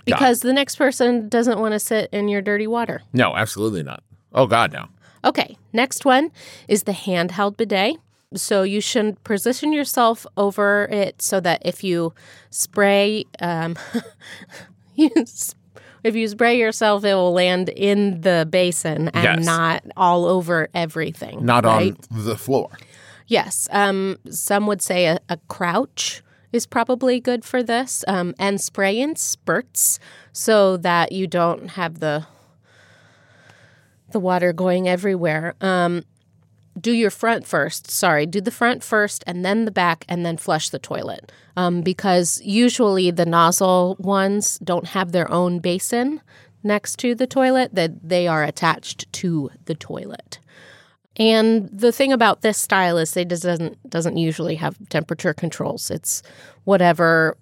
Because 0.05 0.39
the 0.39 0.53
next 0.53 0.77
person 0.77 1.27
doesn't 1.27 1.59
want 1.59 1.73
to 1.73 1.79
sit 1.79 2.09
in 2.13 2.29
your 2.29 2.41
dirty 2.41 2.65
water. 2.67 3.01
no, 3.13 3.35
absolutely 3.35 3.83
not. 3.83 4.01
Oh 4.38 4.45
God, 4.47 4.71
no. 4.71 4.88
Okay, 5.26 5.58
next 5.73 6.06
one 6.06 6.32
is 6.67 6.84
the 6.84 6.91
handheld 6.91 7.58
bidet. 7.58 7.97
So 8.36 8.63
you 8.63 8.82
should 8.82 9.23
position 9.23 9.73
yourself 9.73 10.28
over 10.36 10.88
it 10.91 11.21
so 11.21 11.39
that 11.39 11.62
if 11.65 11.84
you 11.84 12.13
spray, 12.50 13.26
um, 13.39 13.76
you 14.95 15.10
if 16.04 16.15
you 16.15 16.28
spray 16.28 16.58
yourself, 16.58 17.04
it 17.04 17.15
will 17.15 17.34
land 17.34 17.69
in 17.69 18.21
the 18.21 18.47
basin 18.50 19.10
and 19.10 19.23
Yes. 19.39 19.45
not 19.45 19.84
all 19.95 20.26
over 20.26 20.69
everything. 20.73 21.43
Not 21.45 21.65
right? 21.65 21.95
on 22.12 22.26
the 22.26 22.38
floor. 22.38 22.69
Yes. 23.28 23.67
Um, 23.71 24.17
some 24.30 24.67
would 24.67 24.82
say 24.82 25.06
a, 25.08 25.19
a 25.30 25.38
crouch 25.47 26.21
is 26.54 26.65
probably 26.65 27.19
good 27.19 27.43
for 27.43 27.62
this, 27.63 28.06
um, 28.08 28.34
and 28.39 28.60
spray 28.62 28.97
in 29.00 29.15
spurts 29.15 30.00
so 30.32 30.78
that 30.78 31.12
you 31.12 31.28
don't 31.28 31.71
have 31.71 32.00
the 32.00 32.26
the 34.17 34.21
water 34.21 34.51
going 34.51 34.89
everywhere. 34.89 35.53
Um, 35.62 36.03
do 36.80 36.91
your 36.91 37.12
front 37.12 37.45
first. 37.45 37.91
Sorry, 37.91 38.25
do 38.25 38.41
the 38.41 38.49
front 38.49 38.84
first, 38.84 39.23
and 39.27 39.45
then 39.45 39.65
the 39.65 39.71
back, 39.71 40.06
and 40.10 40.25
then 40.25 40.38
flush 40.38 40.71
the 40.71 40.80
toilet. 40.80 41.32
Um, 41.56 41.82
because 41.82 42.41
usually 42.43 43.12
the 43.12 43.27
nozzle 43.27 43.95
ones 43.99 44.58
don't 44.63 44.88
have 44.88 45.12
their 45.12 45.30
own 45.32 45.60
basin 45.60 46.19
next 46.63 46.97
to 46.97 47.13
the 47.13 47.27
toilet; 47.27 47.75
that 47.75 48.10
they 48.10 48.27
are 48.27 48.43
attached 48.43 49.12
to 49.21 49.51
the 49.65 49.75
toilet. 49.75 50.39
And 51.15 51.69
the 51.71 51.91
thing 51.91 52.12
about 52.12 52.41
this 52.41 52.58
style 52.58 52.97
is 52.97 53.15
it 53.15 53.27
doesn't 53.27 53.88
doesn't 53.88 54.17
usually 54.17 54.56
have 54.56 54.77
temperature 54.89 55.36
controls. 55.36 55.91
It's 55.91 56.23
whatever 56.63 57.38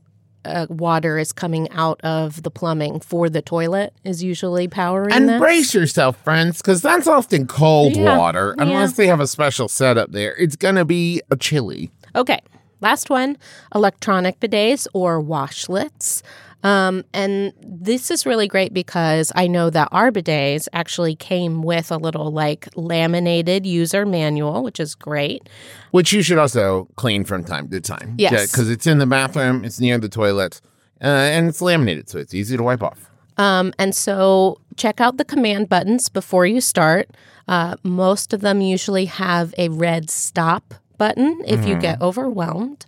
uh, 0.45 0.67
water 0.69 1.17
is 1.17 1.33
coming 1.33 1.69
out 1.71 1.99
of 2.03 2.43
the 2.43 2.51
plumbing 2.51 2.99
for 2.99 3.29
the 3.29 3.41
toilet 3.41 3.93
is 4.03 4.23
usually 4.23 4.67
powering 4.67 5.11
And 5.13 5.39
brace 5.39 5.73
yourself, 5.73 6.15
friends, 6.23 6.57
because 6.61 6.81
that's 6.81 7.07
often 7.07 7.47
cold 7.47 7.95
Yeah. 7.95 8.17
water. 8.17 8.55
Unless 8.57 8.93
they 8.93 9.07
have 9.07 9.19
a 9.19 9.27
special 9.27 9.67
setup 9.67 10.11
there, 10.11 10.35
it's 10.37 10.55
gonna 10.55 10.85
be 10.85 11.21
a 11.31 11.35
chilly. 11.35 11.91
Okay, 12.15 12.39
last 12.81 13.09
one: 13.09 13.37
electronic 13.73 14.39
bidets 14.39 14.87
or 14.93 15.21
washlets. 15.21 16.21
Um, 16.65 17.05
and 17.13 17.53
this 17.61 18.09
is 18.09 18.25
really 18.25 18.47
great 18.47 18.73
because 18.73 19.31
I 19.35 19.45
know 19.45 19.69
that 19.69 19.87
our 19.91 20.11
bidets 20.11 20.67
actually 20.73 21.15
came 21.15 21.61
with 21.61 21.91
a 21.91 21.97
little 21.97 22.31
like 22.31 22.67
laminated 22.75 23.67
user 23.67 24.03
manual, 24.03 24.63
which 24.63 24.79
is 24.79 24.95
great. 24.95 25.47
Which 25.91 26.11
you 26.11 26.23
should 26.23 26.39
also 26.39 26.87
clean 26.95 27.23
from 27.23 27.43
time 27.43 27.69
to 27.69 27.79
time. 27.79 28.15
Yes. 28.17 28.51
Because 28.51 28.71
it's 28.71 28.87
in 28.87 28.97
the 28.97 29.05
bathroom, 29.05 29.63
it's 29.63 29.79
near 29.79 29.99
the 29.99 30.09
toilet, 30.09 30.59
uh, 31.03 31.05
and 31.05 31.47
it's 31.47 31.61
laminated, 31.61 32.09
so 32.09 32.17
it's 32.17 32.33
easy 32.33 32.57
to 32.57 32.63
wipe 32.63 32.81
off. 32.81 33.11
Um, 33.37 33.71
and 33.77 33.95
so 33.95 34.59
check 34.75 34.99
out 34.99 35.17
the 35.17 35.25
command 35.25 35.69
buttons 35.69 36.09
before 36.09 36.47
you 36.47 36.61
start. 36.61 37.11
Uh, 37.47 37.75
most 37.83 38.33
of 38.33 38.41
them 38.41 38.61
usually 38.61 39.05
have 39.05 39.53
a 39.59 39.69
red 39.69 40.09
stop 40.09 40.73
button 40.97 41.43
if 41.45 41.67
you 41.67 41.75
get 41.75 42.01
overwhelmed, 42.01 42.87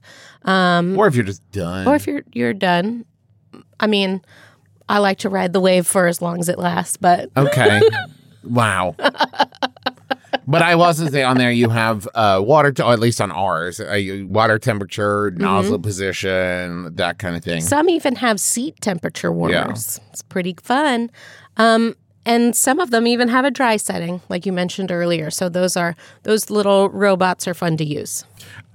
or 0.98 1.06
if 1.06 1.14
you're 1.14 1.26
just 1.26 1.44
done. 1.52 1.82
Mm-hmm. 1.82 1.90
or 1.90 1.96
if 1.96 2.08
you're 2.08 2.24
you're 2.34 2.54
done. 2.56 3.06
I 3.80 3.88
mean, 3.88 4.22
I 4.90 5.00
like 5.00 5.18
to 5.20 5.30
ride 5.30 5.54
the 5.54 5.60
wave 5.60 5.86
for 5.88 6.08
as 6.08 6.22
long 6.22 6.40
as 6.40 6.50
it 6.50 6.58
lasts, 6.58 6.98
but 6.98 7.30
Okay. 7.38 7.82
wow. 8.44 8.96
But 10.50 10.62
I 10.62 10.76
will 10.76 10.84
also 10.84 11.08
say 11.10 11.24
on 11.24 11.38
there 11.38 11.52
you 11.52 11.68
have 11.70 12.08
uh, 12.16 12.42
water, 12.44 12.72
or 12.82 12.94
at 12.94 13.00
least 13.00 13.20
on 13.20 13.32
ours, 13.32 13.80
uh, 13.82 14.24
water 14.30 14.58
temperature, 14.58 15.30
Mm-hmm. 15.32 15.42
nozzle 15.44 15.80
position, 15.80 16.96
that 16.96 17.20
kind 17.20 17.36
of 17.36 17.44
thing. 17.44 17.60
some 17.62 17.90
even 17.90 18.16
have 18.16 18.40
seat 18.40 18.80
temperature 18.80 19.32
warmers. 19.32 20.00
It's 20.12 20.22
pretty 20.22 20.56
fun. 20.64 21.12
Um, 21.58 21.96
and 22.26 22.56
some 22.56 22.80
of 22.80 22.92
them 22.92 23.08
even 23.08 23.28
have 23.30 23.44
a 23.46 23.52
dry 23.52 23.76
setting, 23.78 24.22
like 24.30 24.46
you 24.46 24.54
mentioned 24.54 24.92
earlier. 24.92 25.30
So 25.32 25.50
those 25.50 25.76
are 25.76 25.96
those 26.24 26.50
little 26.50 26.90
robots 26.90 27.48
are 27.48 27.54
fun 27.54 27.76
to 27.78 27.86
use. 27.86 28.24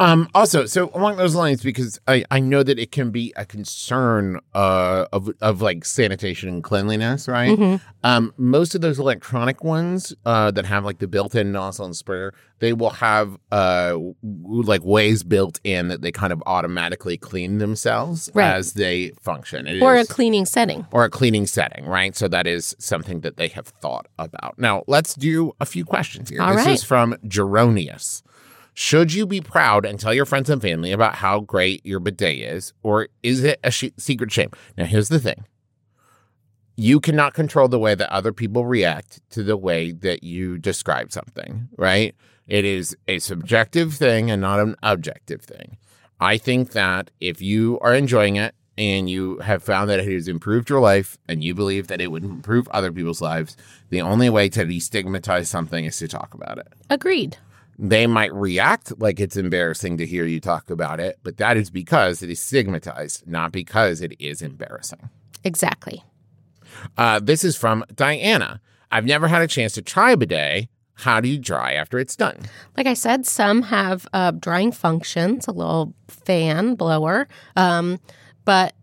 Um, 0.02 0.28
also, 0.34 0.66
so 0.66 0.90
along 0.94 1.16
those 1.16 1.34
lines, 1.34 1.62
because 1.62 2.00
I, 2.08 2.24
I 2.30 2.40
know 2.40 2.62
that 2.62 2.78
it 2.78 2.90
can 2.90 3.10
be 3.10 3.32
a 3.36 3.44
concern 3.46 4.40
uh, 4.54 5.06
of 5.12 5.30
of 5.40 5.62
like 5.62 5.84
sanitation 5.84 6.48
and 6.48 6.64
cleanliness, 6.64 7.28
right? 7.28 7.56
Mm-hmm. 7.58 7.76
Um, 8.04 8.34
most 8.36 8.74
of 8.74 8.80
those 8.80 8.98
electronic 8.98 9.62
ones 9.62 10.12
uh, 10.26 10.50
that 10.50 10.64
have 10.64 10.84
like 10.84 10.98
the 10.98 11.06
built-in 11.06 11.52
nozzle 11.52 11.84
and 11.86 11.94
sprayer, 11.96 12.34
they 12.58 12.72
will 12.72 12.90
have 12.90 13.38
uh, 13.52 13.90
w- 13.90 14.12
like 14.62 14.82
ways 14.84 15.22
built 15.22 15.60
in 15.62 15.88
that 15.88 16.02
they 16.02 16.10
kind 16.10 16.32
of 16.32 16.42
automatically 16.46 17.16
clean 17.16 17.58
themselves 17.58 18.28
Right. 18.34 18.50
as 18.54 18.72
they 18.72 19.12
function. 19.20 19.66
It 19.68 19.80
Or 19.82 19.94
a 19.96 20.04
cleaning 20.04 20.46
setting. 20.46 20.84
or 20.90 21.04
a 21.04 21.10
cleaning 21.10 21.46
setting, 21.46 21.86
right? 21.86 22.16
So 22.16 22.26
that 22.28 22.46
is 22.48 22.74
something 22.78 23.20
that 23.20 23.36
they 23.36 23.48
have 23.48 23.68
thought 23.68 24.08
about. 24.18 24.58
Now, 24.58 24.82
let's 24.88 25.14
do 25.14 25.52
a 25.60 25.66
few 25.66 25.84
questions 25.84 26.28
here. 26.30 26.42
All 26.42 26.54
this 26.56 26.66
right. 26.66 26.74
is 26.74 26.82
from 26.82 27.14
Geronius. 27.26 28.22
Should 28.74 29.12
you 29.12 29.26
be 29.26 29.40
proud 29.40 29.84
and 29.84 30.00
tell 30.00 30.14
your 30.14 30.24
friends 30.24 30.48
and 30.48 30.62
family 30.62 30.92
about 30.92 31.16
how 31.16 31.40
great 31.40 31.84
your 31.84 32.00
bidet 32.00 32.38
is, 32.38 32.72
or 32.82 33.08
is 33.22 33.44
it 33.44 33.60
a 33.62 33.70
sh- 33.70 33.90
secret 33.98 34.32
shame? 34.32 34.50
Now, 34.78 34.84
here's 34.84 35.08
the 35.08 35.18
thing 35.18 35.44
you 36.74 37.00
cannot 37.00 37.34
control 37.34 37.68
the 37.68 37.78
way 37.78 37.94
that 37.94 38.10
other 38.10 38.32
people 38.32 38.64
react 38.64 39.20
to 39.30 39.42
the 39.42 39.56
way 39.56 39.92
that 39.92 40.24
you 40.24 40.56
describe 40.56 41.12
something, 41.12 41.68
right? 41.76 42.14
It 42.46 42.64
is 42.64 42.96
a 43.06 43.18
subjective 43.18 43.94
thing 43.94 44.30
and 44.30 44.40
not 44.40 44.58
an 44.58 44.76
objective 44.82 45.42
thing. 45.42 45.76
I 46.18 46.38
think 46.38 46.72
that 46.72 47.10
if 47.20 47.42
you 47.42 47.78
are 47.80 47.94
enjoying 47.94 48.36
it 48.36 48.54
and 48.78 49.08
you 49.08 49.38
have 49.40 49.62
found 49.62 49.90
that 49.90 50.00
it 50.00 50.10
has 50.10 50.28
improved 50.28 50.70
your 50.70 50.80
life 50.80 51.18
and 51.28 51.44
you 51.44 51.54
believe 51.54 51.88
that 51.88 52.00
it 52.00 52.10
would 52.10 52.24
improve 52.24 52.68
other 52.68 52.90
people's 52.90 53.20
lives, 53.20 53.56
the 53.90 54.00
only 54.00 54.30
way 54.30 54.48
to 54.48 54.64
destigmatize 54.64 55.46
something 55.46 55.84
is 55.84 55.98
to 55.98 56.08
talk 56.08 56.32
about 56.32 56.58
it. 56.58 56.68
Agreed. 56.88 57.36
They 57.82 58.06
might 58.06 58.32
react 58.32 59.00
like 59.00 59.18
it's 59.18 59.36
embarrassing 59.36 59.96
to 59.96 60.06
hear 60.06 60.24
you 60.24 60.38
talk 60.38 60.70
about 60.70 61.00
it, 61.00 61.18
but 61.24 61.38
that 61.38 61.56
is 61.56 61.68
because 61.68 62.22
it 62.22 62.30
is 62.30 62.38
stigmatized, 62.40 63.26
not 63.26 63.50
because 63.50 64.00
it 64.00 64.14
is 64.20 64.40
embarrassing. 64.40 65.10
Exactly. 65.42 66.04
Uh, 66.96 67.18
this 67.18 67.42
is 67.42 67.56
from 67.56 67.84
Diana. 67.92 68.60
I've 68.92 69.04
never 69.04 69.26
had 69.26 69.42
a 69.42 69.48
chance 69.48 69.72
to 69.72 69.82
try 69.82 70.12
a 70.12 70.16
bidet. 70.16 70.68
How 70.94 71.20
do 71.20 71.28
you 71.28 71.38
dry 71.38 71.72
after 71.72 71.98
it's 71.98 72.14
done? 72.14 72.38
Like 72.76 72.86
I 72.86 72.94
said, 72.94 73.26
some 73.26 73.62
have 73.62 74.06
uh, 74.12 74.30
drying 74.30 74.70
functions, 74.70 75.48
a 75.48 75.52
little 75.52 75.92
fan 76.06 76.76
blower, 76.76 77.26
um, 77.56 77.98
but 78.44 78.74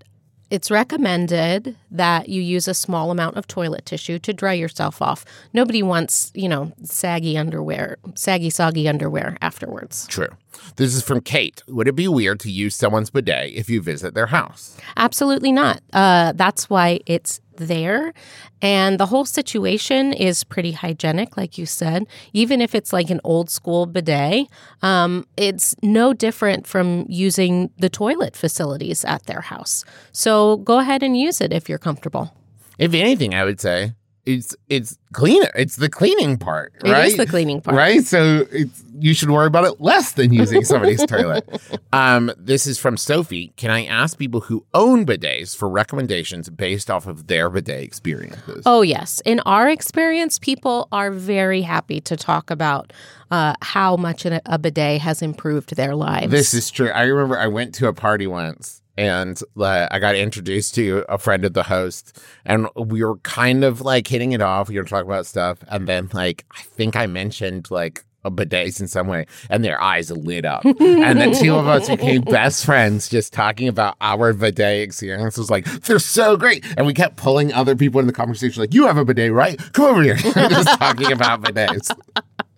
it's 0.50 0.72
recommended 0.72 1.76
that 1.92 2.30
you 2.30 2.42
use 2.42 2.68
a 2.68 2.74
small 2.74 3.12
amount 3.12 3.38
of 3.38 3.48
toilet 3.48 3.86
tissue 3.86 4.20
to 4.20 4.34
dry 4.34 4.54
yourself 4.54 5.02
off. 5.02 5.26
Nobody 5.54 5.84
wants, 5.84 6.32
you 6.34 6.50
know, 6.50 6.72
saggy 6.84 7.38
underwear, 7.38 7.98
saggy, 8.16 8.50
soggy 8.50 8.88
underwear 8.88 9.38
afterwards. 9.42 10.08
True. 10.08 10.30
This 10.76 10.96
is 10.96 11.04
from 11.04 11.22
Kate. 11.22 11.64
Would 11.68 11.88
it 11.88 11.96
be 11.96 12.08
weird 12.08 12.40
to 12.42 12.52
use 12.52 12.76
someone's 12.76 13.10
bidet 13.10 13.54
if 13.54 13.70
you 13.70 13.82
visit 13.82 14.14
their 14.14 14.28
house? 14.28 14.78
Absolutely 14.98 15.52
not. 15.52 15.82
Uh, 15.94 16.34
that's 16.36 16.70
why 16.70 17.00
it's 17.06 17.40
there. 17.60 18.14
And 18.62 19.00
the 19.00 19.06
whole 19.06 19.26
situation 19.26 20.14
is 20.14 20.44
pretty 20.44 20.72
hygienic, 20.72 21.38
like 21.38 21.58
you 21.58 21.66
said. 21.66 22.08
Even 22.34 22.62
if 22.62 22.74
it's 22.74 22.92
like 22.92 23.10
an 23.10 23.22
old 23.24 23.50
school 23.50 23.86
bidet, 23.86 24.48
um, 24.82 25.26
it's 25.38 25.76
no 25.84 26.14
different 26.14 26.66
from 26.66 27.06
using 27.08 27.70
the 27.78 27.90
toilet 27.90 28.36
facilities 28.36 29.06
at 29.06 29.28
their 29.28 29.42
house. 29.42 29.86
So 30.12 30.58
go 30.58 30.80
ahead 30.80 31.04
and 31.04 31.16
use 31.18 31.40
it 31.42 31.54
if 31.54 31.70
you're 31.70 31.78
comfortable. 31.78 32.34
If 32.80 32.94
anything, 32.94 33.36
I 33.36 33.44
would 33.44 33.62
say 33.62 33.94
it's 34.30 34.56
it's 34.70 34.98
cleaner. 35.14 35.50
It's 35.56 35.78
the 35.78 35.90
cleaning 35.90 36.38
part, 36.38 36.74
right? 36.84 37.06
It 37.06 37.08
is 37.08 37.18
the 37.18 37.26
cleaning 37.26 37.62
part. 37.62 37.76
Right? 37.76 38.04
So 38.06 38.46
it's 38.52 38.84
you 39.00 39.14
should 39.14 39.32
worry 39.32 39.48
about 39.48 39.66
it 39.66 39.82
less 39.82 40.12
than 40.12 40.34
using 40.34 40.64
somebody's 40.64 41.04
toilet. 41.08 41.48
Um, 41.94 42.32
this 42.38 42.68
is 42.68 42.78
from 42.78 42.98
Sophie. 42.98 43.54
Can 43.56 43.72
I 43.72 43.86
ask 43.86 44.18
people 44.18 44.42
who 44.42 44.66
own 44.74 45.06
bidets 45.06 45.56
for 45.56 45.70
recommendations 45.70 46.50
based 46.50 46.92
off 46.92 47.08
of 47.08 47.28
their 47.28 47.50
bidet 47.50 47.82
experiences? 47.82 48.64
Oh, 48.66 48.82
yes. 48.82 49.22
In 49.26 49.40
our 49.42 49.70
experience, 49.70 50.38
people 50.38 50.88
are 50.92 51.12
very 51.12 51.62
happy 51.62 52.02
to 52.02 52.18
talk 52.18 52.52
about 52.52 52.94
uh, 53.32 53.54
how 53.62 53.96
much 53.96 54.26
a, 54.26 54.42
a 54.46 54.60
bidet 54.60 55.02
has 55.02 55.22
improved 55.22 55.76
their 55.76 55.96
lives. 55.96 56.32
This 56.32 56.54
is 56.54 56.70
true. 56.70 56.90
I 56.90 57.04
remember 57.04 57.38
I 57.38 57.48
went 57.48 57.74
to 57.76 57.88
a 57.88 57.94
party 57.94 58.28
once 58.28 58.82
and 59.00 59.42
uh, 59.58 59.88
I 59.90 59.98
got 60.00 60.16
introduced 60.16 60.76
to 60.76 61.06
a 61.08 61.18
friend 61.18 61.46
of 61.46 61.54
the 61.54 61.64
host, 61.64 62.20
and 62.44 62.68
we 62.76 63.02
were 63.02 63.16
kind 63.20 63.64
of 63.64 63.80
like 63.80 64.06
hitting 64.06 64.34
it 64.34 64.42
off. 64.42 64.68
We 64.68 64.78
were 64.78 64.84
talking 64.84 65.10
about 65.10 65.26
stuff, 65.26 65.60
and 65.70 65.88
then 65.88 66.10
like 66.12 66.46
I 66.52 66.62
think 66.64 66.98
I 66.98 67.08
mentioned 67.08 67.72
like 67.72 68.04
a 68.26 68.30
bidets 68.30 68.82
in 68.82 68.90
some 68.90 69.08
way, 69.08 69.26
and 69.50 69.64
their 69.64 69.82
eyes 69.82 70.12
lit 70.12 70.44
up, 70.44 70.66
and 70.66 71.22
the 71.22 71.38
two 71.42 71.56
of 71.56 71.66
us 71.66 71.88
became 71.88 72.22
best 72.30 72.66
friends 72.66 73.08
just 73.08 73.32
talking 73.32 73.70
about 73.70 73.96
our 74.02 74.34
bidet 74.34 74.82
experience. 74.82 75.38
It 75.38 75.42
was 75.42 75.50
like 75.50 75.64
they're 75.84 75.98
so 75.98 76.36
great, 76.36 76.66
and 76.76 76.86
we 76.86 76.94
kept 76.94 77.16
pulling 77.16 77.54
other 77.54 77.78
people 77.78 78.02
in 78.02 78.08
the 78.08 78.12
conversation, 78.12 78.62
like 78.62 78.74
you 78.74 78.86
have 78.86 78.98
a 78.98 79.06
bidet, 79.06 79.32
right? 79.32 79.58
Come 79.72 79.86
over 79.86 80.04
here, 80.04 80.16
just 80.34 80.78
talking 80.78 81.14
about 81.14 81.42
bidets. 81.42 81.90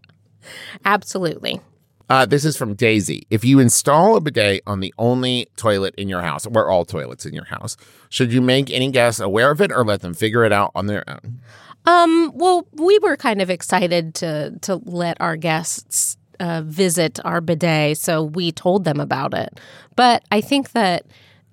Absolutely. 0.85 1.61
Uh, 2.11 2.25
this 2.25 2.43
is 2.43 2.57
from 2.57 2.73
Daisy. 2.73 3.25
If 3.29 3.45
you 3.45 3.59
install 3.59 4.17
a 4.17 4.19
bidet 4.19 4.63
on 4.67 4.81
the 4.81 4.93
only 4.97 5.47
toilet 5.55 5.95
in 5.95 6.09
your 6.09 6.21
house, 6.21 6.45
or 6.45 6.69
all 6.69 6.83
toilets 6.83 7.25
in 7.25 7.33
your 7.33 7.45
house, 7.45 7.77
should 8.09 8.33
you 8.33 8.41
make 8.41 8.69
any 8.69 8.91
guests 8.91 9.21
aware 9.21 9.49
of 9.49 9.61
it 9.61 9.71
or 9.71 9.85
let 9.85 10.01
them 10.01 10.13
figure 10.13 10.43
it 10.43 10.51
out 10.51 10.73
on 10.75 10.87
their 10.87 11.09
own? 11.09 11.39
Um, 11.85 12.33
well, 12.35 12.67
we 12.73 12.99
were 12.99 13.15
kind 13.15 13.41
of 13.41 13.49
excited 13.49 14.13
to 14.15 14.59
to 14.63 14.81
let 14.83 15.21
our 15.21 15.37
guests 15.37 16.17
uh, 16.41 16.63
visit 16.65 17.17
our 17.23 17.39
bidet, 17.39 17.97
so 17.97 18.23
we 18.23 18.51
told 18.51 18.83
them 18.83 18.99
about 18.99 19.33
it. 19.33 19.61
But 19.95 20.25
I 20.33 20.41
think 20.41 20.73
that 20.73 21.05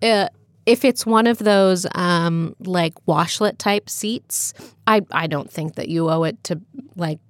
uh, 0.03 0.29
if 0.67 0.85
it's 0.85 1.07
one 1.07 1.29
of 1.29 1.39
those 1.39 1.87
um, 1.95 2.57
like 2.59 2.95
washlet 3.07 3.59
type 3.59 3.89
seats, 3.89 4.55
I 4.89 5.03
I 5.13 5.29
don't 5.29 5.53
think 5.53 5.77
that 5.77 5.89
you 5.89 6.11
owe 6.11 6.25
it 6.25 6.43
to 6.45 6.61
like 6.97 7.21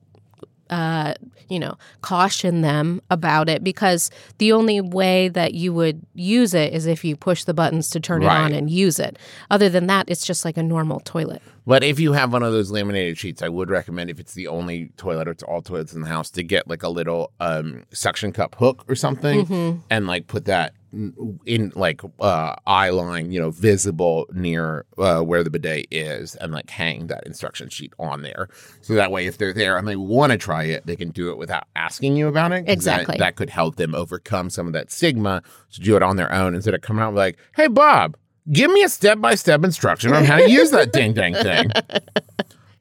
uh, 0.71 1.15
you 1.49 1.59
know, 1.59 1.77
caution 2.03 2.61
them 2.61 3.01
about 3.11 3.49
it 3.49 3.65
because 3.65 4.11
the 4.39 4.53
only 4.53 4.81
way 4.81 5.29
that 5.29 5.55
you 5.55 5.73
would 5.73 6.05
use 6.15 6.55
it 6.55 6.73
is 6.73 6.87
if 6.87 7.05
you 7.05 7.17
push 7.17 7.45
the 7.45 7.55
buttons 7.55 7.91
to 7.91 8.01
turn 8.01 8.23
it 8.23 8.27
on 8.27 8.53
and 8.53 8.71
use 8.71 8.99
it. 8.99 9.19
Other 9.51 9.69
than 9.69 9.87
that, 9.87 10.09
it's 10.09 10.27
just 10.27 10.45
like 10.45 10.57
a 10.57 10.63
normal 10.63 11.01
toilet. 11.01 11.43
But 11.67 11.85
if 11.85 12.01
you 12.01 12.13
have 12.15 12.33
one 12.33 12.43
of 12.43 12.53
those 12.53 12.71
laminated 12.71 13.19
sheets, 13.19 13.43
I 13.43 13.49
would 13.49 13.69
recommend 13.69 14.09
if 14.09 14.19
it's 14.19 14.33
the 14.33 14.47
only 14.49 14.91
toilet 14.97 15.29
or 15.29 15.33
it's 15.33 15.43
all 15.43 15.61
toilets 15.61 15.93
in 15.93 16.01
the 16.01 16.09
house 16.09 16.31
to 16.31 16.43
get 16.43 16.67
like 16.67 16.83
a 16.83 16.89
little 16.89 17.33
um, 17.41 17.85
suction 17.93 18.33
cup 18.33 18.55
hook 18.55 18.85
or 18.89 18.95
something 18.95 19.83
and 19.91 20.07
like 20.07 20.27
put 20.29 20.47
that 20.47 20.73
in, 20.93 21.73
like 21.75 22.01
uh, 22.21 22.55
eye 22.67 22.91
line, 22.91 23.31
you 23.33 23.41
know, 23.41 23.51
visible 23.51 24.27
near 24.33 24.87
uh, 24.97 25.21
where 25.21 25.45
the 25.45 25.51
bidet 25.51 25.87
is 25.91 26.35
and 26.37 26.53
like 26.53 26.71
hang 26.71 27.09
that 27.09 27.27
instruction 27.27 27.69
sheet 27.69 27.93
on 27.99 28.23
there. 28.23 28.49
So 28.81 28.95
that 28.95 29.11
way, 29.11 29.27
if 29.27 29.39
they're 29.39 29.53
there 29.53 29.77
and 29.77 29.87
they 29.87 29.97
want 29.97 30.33
to 30.33 30.39
try 30.39 30.65
it, 30.65 30.87
they 30.87 30.97
can 30.97 31.11
do 31.11 31.31
it 31.31 31.39
without 31.39 31.65
asking 31.77 32.17
you 32.17 32.29
about 32.29 32.53
it. 32.53 32.69
Exactly. 32.69 33.17
That, 33.19 33.37
could 33.37 33.51
help 33.51 33.77
them 33.77 33.95
overcome 33.95 34.51
some 34.51 34.67
of 34.67 34.73
that 34.73 34.91
stigma 34.91 35.43
to 35.73 35.81
do 35.81 35.97
it 35.97 36.03
on 36.03 36.17
their 36.17 36.33
own 36.33 36.55
instead 36.55 36.75
of 36.75 36.81
coming 36.81 37.03
out 37.03 37.15
like, 37.15 37.39
hey, 37.55 37.69
Bob, 37.69 38.17
give 38.51 38.71
me 38.71 38.83
a 38.83 38.89
step 38.89 39.21
by 39.21 39.35
step 39.35 39.63
instruction 39.63 40.13
on 40.13 40.25
how 40.25 40.39
to 40.39 40.51
use 40.51 40.71
that 40.71 40.93
ding 40.93 41.13
dang 41.13 41.35
thing. 41.35 41.71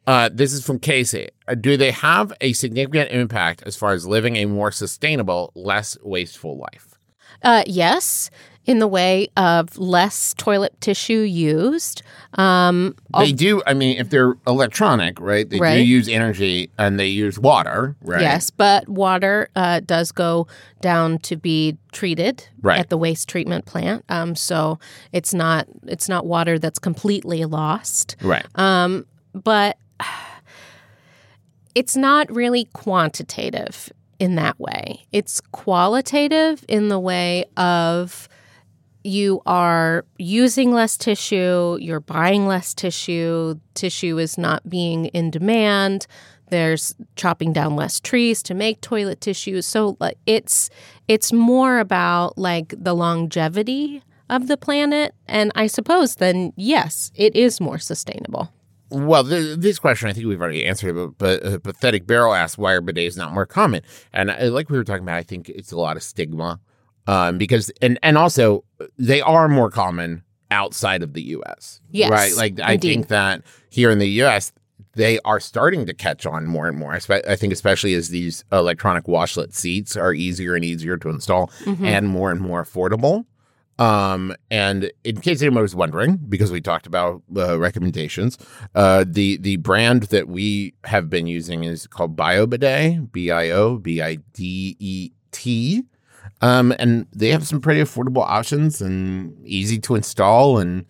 Uh, 0.08 0.30
this 0.32 0.54
is 0.54 0.66
from 0.66 0.80
Casey. 0.80 1.28
Uh, 1.50 1.56
do 1.56 1.76
they 1.76 1.92
have 1.92 2.32
a 2.40 2.54
significant 2.54 3.12
impact 3.12 3.62
as 3.66 3.76
far 3.76 3.92
as 3.92 4.08
living 4.08 4.38
a 4.38 4.46
more 4.46 4.72
sustainable, 4.72 5.52
less 5.54 5.98
wasteful 6.02 6.58
life? 6.58 6.97
Uh, 7.44 7.64
yes, 7.66 8.30
in 8.66 8.80
the 8.80 8.88
way 8.88 9.30
of 9.38 9.78
less 9.78 10.34
toilet 10.34 10.80
tissue 10.82 11.20
used. 11.22 12.02
Um, 12.34 12.96
They 13.18 13.32
do. 13.32 13.62
I 13.66 13.74
mean, 13.74 13.98
if 13.98 14.10
they're 14.10 14.36
electronic, 14.46 15.22
right? 15.22 15.50
They 15.50 15.58
do 15.58 15.84
use 15.86 16.10
energy 16.10 16.70
and 16.78 17.00
they 17.00 17.08
use 17.08 17.40
water, 17.40 17.96
right? 18.02 18.20
Yes, 18.22 18.50
but 18.50 18.90
water 18.90 19.48
uh, 19.56 19.80
does 19.80 20.12
go 20.12 20.48
down 20.82 21.20
to 21.20 21.38
be 21.38 21.78
treated 21.94 22.46
Right. 22.62 22.80
at 22.80 22.90
the 22.90 22.98
waste 22.98 23.30
treatment 23.30 23.66
plant. 23.66 24.04
Um, 24.10 24.36
so 24.36 24.80
it's 25.14 25.34
not 25.34 25.66
it's 25.88 26.10
not 26.10 26.26
water 26.26 26.60
that's 26.60 26.78
completely 26.80 27.46
lost. 27.46 28.18
Right. 28.22 28.46
Um, 28.56 29.06
but 29.34 29.78
it's 31.76 31.96
not 31.96 32.30
really 32.36 32.66
quantitative 32.74 33.92
in 34.20 34.36
that 34.36 34.60
way. 34.60 35.06
It's 35.12 35.42
qualitative 35.52 36.64
in 36.68 36.90
the 36.90 37.00
way 37.00 37.46
of 37.56 38.28
you 39.04 39.42
are 39.46 40.06
using 40.18 40.72
less 40.72 40.98
tissue, 40.98 41.78
you're 41.80 42.02
buying 42.02 42.46
less 42.48 42.74
tissue, 42.74 43.60
tissue 43.74 44.18
is 44.18 44.38
not 44.38 44.70
being 44.70 45.06
in 45.08 45.32
demand. 45.32 46.08
There's 46.50 46.96
chopping 47.16 47.54
down 47.54 47.76
less 47.76 48.00
trees 48.00 48.42
to 48.44 48.54
make 48.54 48.82
toilet 48.82 49.22
tissue. 49.22 49.62
So 49.62 49.98
it's 50.26 50.70
it's 51.08 51.32
more 51.32 51.80
about 51.80 52.38
like 52.38 52.74
the 52.78 52.94
longevity 52.94 54.02
of 54.30 54.48
the 54.48 54.58
planet 54.58 55.14
and 55.28 55.52
I 55.56 55.68
suppose 55.68 56.16
then 56.16 56.54
yes, 56.56 57.12
it 57.16 57.36
is 57.36 57.62
more 57.62 57.80
sustainable. 57.80 58.52
Well, 58.90 59.24
th- 59.24 59.58
this 59.60 59.80
question 59.80 60.10
I 60.10 60.14
think 60.14 60.28
we've 60.28 60.40
already 60.42 60.66
answered, 60.66 60.94
but, 60.96 61.18
but 61.18 61.44
uh, 61.46 61.60
pathetic 61.60 62.08
barrel 62.08 62.34
asked 62.34 62.58
why 62.58 62.74
are 62.74 62.82
bidets 62.82 63.18
not 63.18 63.34
more 63.34 63.46
common, 63.46 63.82
and 64.14 64.30
uh, 64.32 64.50
like 64.52 64.70
we 64.70 64.78
were 64.78 64.84
talking 64.84 65.04
about, 65.04 65.18
I 65.18 65.24
think 65.24 65.50
it's 65.50 65.72
a 65.72 65.78
lot 65.78 65.98
of 65.98 66.04
stigma, 66.04 66.60
um, 67.08 67.38
because 67.38 67.70
and 67.82 68.00
and 68.04 68.18
also 68.18 68.64
they 68.98 69.22
are 69.22 69.48
more 69.50 69.70
common 69.70 70.24
outside 70.52 71.04
of 71.04 71.14
the 71.14 71.22
U.S. 71.24 71.82
Yes, 71.92 72.10
right. 72.10 72.34
Like 72.36 72.60
I 72.62 72.78
think 72.78 73.08
that 73.10 73.42
here 73.70 73.92
in 73.92 74.00
the 74.00 74.08
U.S. 74.22 74.54
they 74.94 75.20
are 75.26 75.40
starting 75.42 75.86
to 75.86 75.94
catch 75.94 76.26
on 76.26 76.46
more 76.48 76.68
and 76.70 76.78
more. 76.78 76.94
I, 76.94 77.00
spe- 77.00 77.28
I 77.28 77.36
think 77.36 77.52
especially 77.52 77.94
as 77.94 78.08
these 78.10 78.46
electronic 78.54 79.04
washlet 79.06 79.54
seats 79.54 79.98
are 79.98 80.14
easier 80.14 80.56
and 80.56 80.64
easier 80.64 80.96
to 80.98 81.10
install 81.10 81.48
Mm-hmm. 81.66 81.84
and 81.86 82.08
more 82.08 82.32
and 82.32 82.40
more 82.40 82.64
affordable. 82.64 83.26
Um, 83.80 84.36
and 84.50 84.92
in 85.04 85.22
case 85.22 85.42
anyone 85.42 85.62
was 85.62 85.76
wondering, 85.76 86.18
because 86.18 86.52
we 86.52 86.62
talked 86.62 86.88
about 86.88 87.22
uh, 87.36 87.60
recommendations, 87.60 88.38
uh, 88.74 89.06
the 89.08 89.38
the 89.38 89.58
brand 89.58 90.04
that 90.04 90.28
we 90.28 90.74
have 90.86 91.10
been 91.10 91.28
using 91.28 91.64
is 91.64 91.86
called 91.88 92.16
BioBidet, 92.16 93.12
B 93.12 93.30
I 93.32 93.52
O 93.52 93.78
B 93.78 94.02
I 94.02 94.16
D 94.34 94.76
E 94.80 95.12
T. 95.32 95.84
Um, 96.42 96.74
and 96.78 97.08
they 97.14 97.30
have 97.30 97.48
some 97.48 97.62
pretty 97.62 97.82
affordable 97.82 98.24
options 98.24 98.82
and 98.82 99.36
easy 99.46 99.80
to 99.80 99.96
install. 99.96 100.60
And 100.60 100.86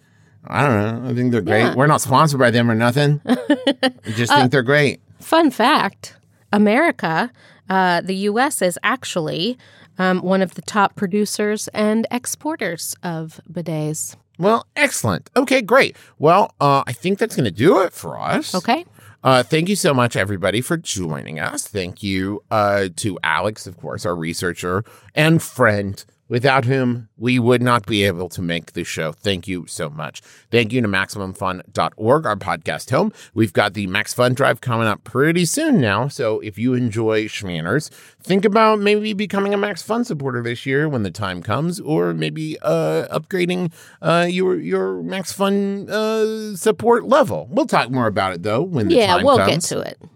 I 0.46 0.66
don't 0.68 1.04
know, 1.04 1.10
I 1.10 1.14
think 1.14 1.32
they're 1.32 1.42
great. 1.42 1.62
Yeah. 1.62 1.76
We're 1.76 1.88
not 1.88 2.02
sponsored 2.02 2.40
by 2.40 2.52
them 2.52 2.70
or 2.70 2.76
nothing. 2.76 3.22
I 3.26 3.92
just 4.06 4.32
think 4.32 4.52
they're 4.52 4.64
great. 4.64 5.02
Fun 5.20 5.52
fact 5.52 6.16
America, 6.54 7.32
uh, 7.70 8.02
the 8.02 8.16
U.S., 8.16 8.62
is 8.62 8.80
actually 8.84 9.58
um, 9.98 10.22
one 10.22 10.42
of 10.42 10.56
the 10.56 10.62
top 10.62 10.96
producers 10.96 11.68
and 11.70 12.08
exporters 12.12 12.96
of 13.04 13.40
bidets. 13.52 14.16
Well, 14.40 14.68
excellent. 14.76 15.30
Okay, 15.36 15.62
great. 15.62 15.98
Well, 16.20 16.54
uh, 16.62 16.84
I 16.86 16.94
think 16.94 17.18
that's 17.18 17.36
going 17.36 17.46
to 17.46 17.52
do 17.52 17.82
it 17.82 17.94
for 17.94 18.20
us. 18.20 18.54
Okay. 18.54 18.86
Uh, 19.24 19.44
thank 19.44 19.68
you 19.68 19.76
so 19.76 19.94
much, 19.94 20.16
everybody, 20.16 20.62
for 20.62 20.78
joining 20.78 21.40
us. 21.40 21.68
Thank 21.68 22.04
you 22.04 22.44
uh, 22.52 22.90
to 22.98 23.18
Alex, 23.24 23.66
of 23.66 23.78
course, 23.78 24.06
our 24.06 24.16
researcher 24.16 24.84
and 25.16 25.42
friend 25.42 26.06
without 26.30 26.66
whom 26.66 27.10
we 27.18 27.40
would 27.40 27.62
not 27.62 27.86
be 27.86 28.04
able 28.04 28.30
to 28.30 28.42
make 28.42 28.74
the 28.74 28.84
show. 28.84 29.12
Thank 29.12 29.48
you 29.48 29.66
so 29.68 29.90
much. 29.90 30.22
Thank 30.52 30.74
you 30.74 30.82
to 30.82 30.88
MaximumFun.org, 30.88 32.26
our 32.26 32.36
podcast 32.36 32.90
home. 32.92 33.12
We've 33.34 33.54
got 33.54 33.74
the 33.74 33.88
Max 33.88 34.14
Fun 34.14 34.34
Drive 34.34 34.62
coming 34.62 34.88
up 34.88 35.04
pretty 35.04 35.46
soon 35.46 35.80
now. 35.80 36.08
So 36.08 36.40
if 36.42 36.58
you 36.58 36.74
enjoy 36.74 37.26
Shmanners, 37.26 37.90
think 38.22 38.46
about 38.46 38.80
maybe 38.80 39.14
becoming 39.14 39.54
a 39.54 39.58
Max 39.58 39.82
Fun 39.82 40.04
supporter 40.04 40.42
this 40.44 40.66
year 40.66 40.88
when 40.90 41.04
the 41.04 41.12
time 41.12 41.42
comes, 41.42 41.80
or 41.80 42.14
maybe 42.14 42.58
uh, 42.62 43.08
upgrading 43.12 43.72
uh, 44.02 44.28
your 44.30 44.58
your 44.58 45.02
Max 45.04 45.32
Fun 45.32 45.90
uh, 45.90 46.56
support 46.56 47.06
level. 47.06 47.48
We'll 47.50 47.66
talk 47.66 47.90
more 47.90 48.08
about 48.08 48.34
it 48.34 48.44
though 48.44 48.62
when 48.62 48.88
the 48.88 48.96
Yeah, 48.96 49.16
time 49.16 49.26
we'll 49.26 49.38
comes. 49.38 49.72
Yeah, 49.72 49.78
we'll 49.78 49.84
get 49.86 49.96
to 49.98 50.06
it. 50.06 50.10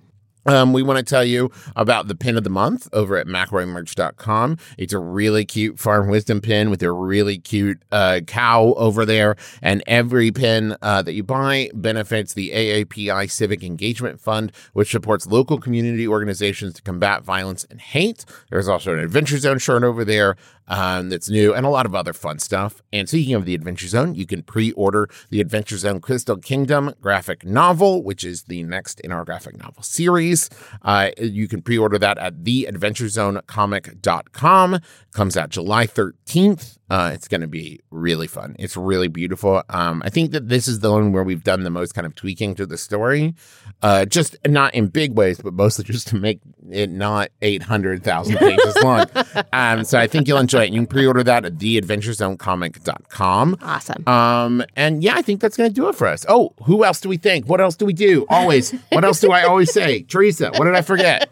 Um, 0.45 0.73
we 0.73 0.81
want 0.81 0.97
to 0.97 1.03
tell 1.03 1.23
you 1.23 1.51
about 1.75 2.07
the 2.07 2.15
pin 2.15 2.37
of 2.37 2.43
the 2.43 2.49
month 2.49 2.87
over 2.93 3.17
at 3.17 3.27
mcelroymerch.com. 3.27 4.57
It's 4.77 4.93
a 4.93 4.99
really 4.99 5.45
cute 5.45 5.79
farm 5.79 6.09
wisdom 6.09 6.41
pin 6.41 6.69
with 6.69 6.81
a 6.83 6.91
really 6.91 7.37
cute 7.37 7.83
uh, 7.91 8.21
cow 8.25 8.73
over 8.77 9.05
there. 9.05 9.35
And 9.61 9.83
every 9.85 10.31
pin 10.31 10.75
uh, 10.81 11.01
that 11.03 11.13
you 11.13 11.23
buy 11.23 11.69
benefits 11.73 12.33
the 12.33 12.51
AAPI 12.51 13.29
Civic 13.29 13.63
Engagement 13.63 14.19
Fund, 14.19 14.51
which 14.73 14.91
supports 14.91 15.27
local 15.27 15.59
community 15.59 16.07
organizations 16.07 16.73
to 16.75 16.81
combat 16.81 17.23
violence 17.23 17.65
and 17.69 17.79
hate. 17.79 18.25
There's 18.49 18.67
also 18.67 18.93
an 18.93 18.99
Adventure 18.99 19.37
Zone 19.37 19.59
shirt 19.59 19.83
over 19.83 20.03
there 20.03 20.35
um, 20.71 21.09
that's 21.09 21.29
new 21.29 21.53
and 21.53 21.65
a 21.65 21.69
lot 21.69 21.85
of 21.85 21.93
other 21.93 22.13
fun 22.13 22.39
stuff. 22.39 22.81
And 22.93 23.09
speaking 23.09 23.35
of 23.35 23.43
the 23.45 23.53
Adventure 23.53 23.87
Zone, 23.87 24.15
you 24.15 24.25
can 24.25 24.41
pre 24.41 24.71
order 24.71 25.09
the 25.29 25.41
Adventure 25.41 25.77
Zone 25.77 25.99
Crystal 25.99 26.37
Kingdom 26.37 26.93
graphic 27.01 27.45
novel, 27.45 28.01
which 28.03 28.23
is 28.23 28.43
the 28.43 28.63
next 28.63 29.01
in 29.01 29.11
our 29.11 29.25
graphic 29.25 29.57
novel 29.57 29.83
series. 29.83 30.49
Uh, 30.81 31.09
you 31.17 31.49
can 31.49 31.61
pre 31.61 31.77
order 31.77 31.99
that 31.99 32.17
at 32.17 32.43
theadventurezonecomic.com. 32.43 34.79
Comes 35.11 35.35
out 35.35 35.49
July 35.49 35.85
13th. 35.85 36.77
Uh, 36.89 37.11
it's 37.13 37.27
going 37.27 37.41
to 37.41 37.47
be 37.47 37.81
really 37.89 38.27
fun. 38.27 38.55
It's 38.59 38.75
really 38.75 39.07
beautiful. 39.07 39.63
Um, 39.69 40.01
I 40.05 40.09
think 40.09 40.31
that 40.31 40.49
this 40.49 40.67
is 40.67 40.79
the 40.79 40.91
one 40.91 41.13
where 41.13 41.23
we've 41.23 41.43
done 41.43 41.63
the 41.63 41.69
most 41.69 41.93
kind 41.93 42.05
of 42.05 42.15
tweaking 42.15 42.55
to 42.55 42.65
the 42.65 42.77
story, 42.77 43.33
uh, 43.81 44.03
just 44.05 44.35
not 44.45 44.73
in 44.73 44.87
big 44.87 45.13
ways, 45.13 45.39
but 45.41 45.53
mostly 45.53 45.85
just 45.85 46.09
to 46.09 46.17
make 46.17 46.41
it 46.69 46.89
not 46.89 47.29
800,000 47.41 48.37
pages 48.37 48.75
long. 48.83 49.05
Um, 49.53 49.83
so 49.83 49.99
I 49.99 50.07
think 50.07 50.27
you'll 50.27 50.37
enjoy 50.37 50.60
You 50.69 50.79
can 50.79 50.87
pre 50.87 51.05
order 51.05 51.23
that 51.23 51.45
at 51.45 51.55
theadventurezonecomic.com. 51.55 53.57
Awesome. 53.61 54.07
Um, 54.07 54.63
and 54.75 55.03
yeah, 55.03 55.15
I 55.15 55.21
think 55.21 55.41
that's 55.41 55.57
going 55.57 55.69
to 55.69 55.73
do 55.73 55.89
it 55.89 55.95
for 55.95 56.07
us. 56.07 56.25
Oh, 56.27 56.53
who 56.63 56.85
else 56.85 57.01
do 57.01 57.09
we 57.09 57.17
think? 57.17 57.47
What 57.47 57.61
else 57.61 57.75
do 57.75 57.85
we 57.85 57.93
do? 57.93 58.25
Always. 58.29 58.71
what 58.91 59.03
else 59.03 59.19
do 59.19 59.31
I 59.31 59.43
always 59.43 59.71
say? 59.71 60.01
Teresa, 60.03 60.51
what 60.55 60.65
did 60.65 60.75
I 60.75 60.81
forget? 60.81 61.29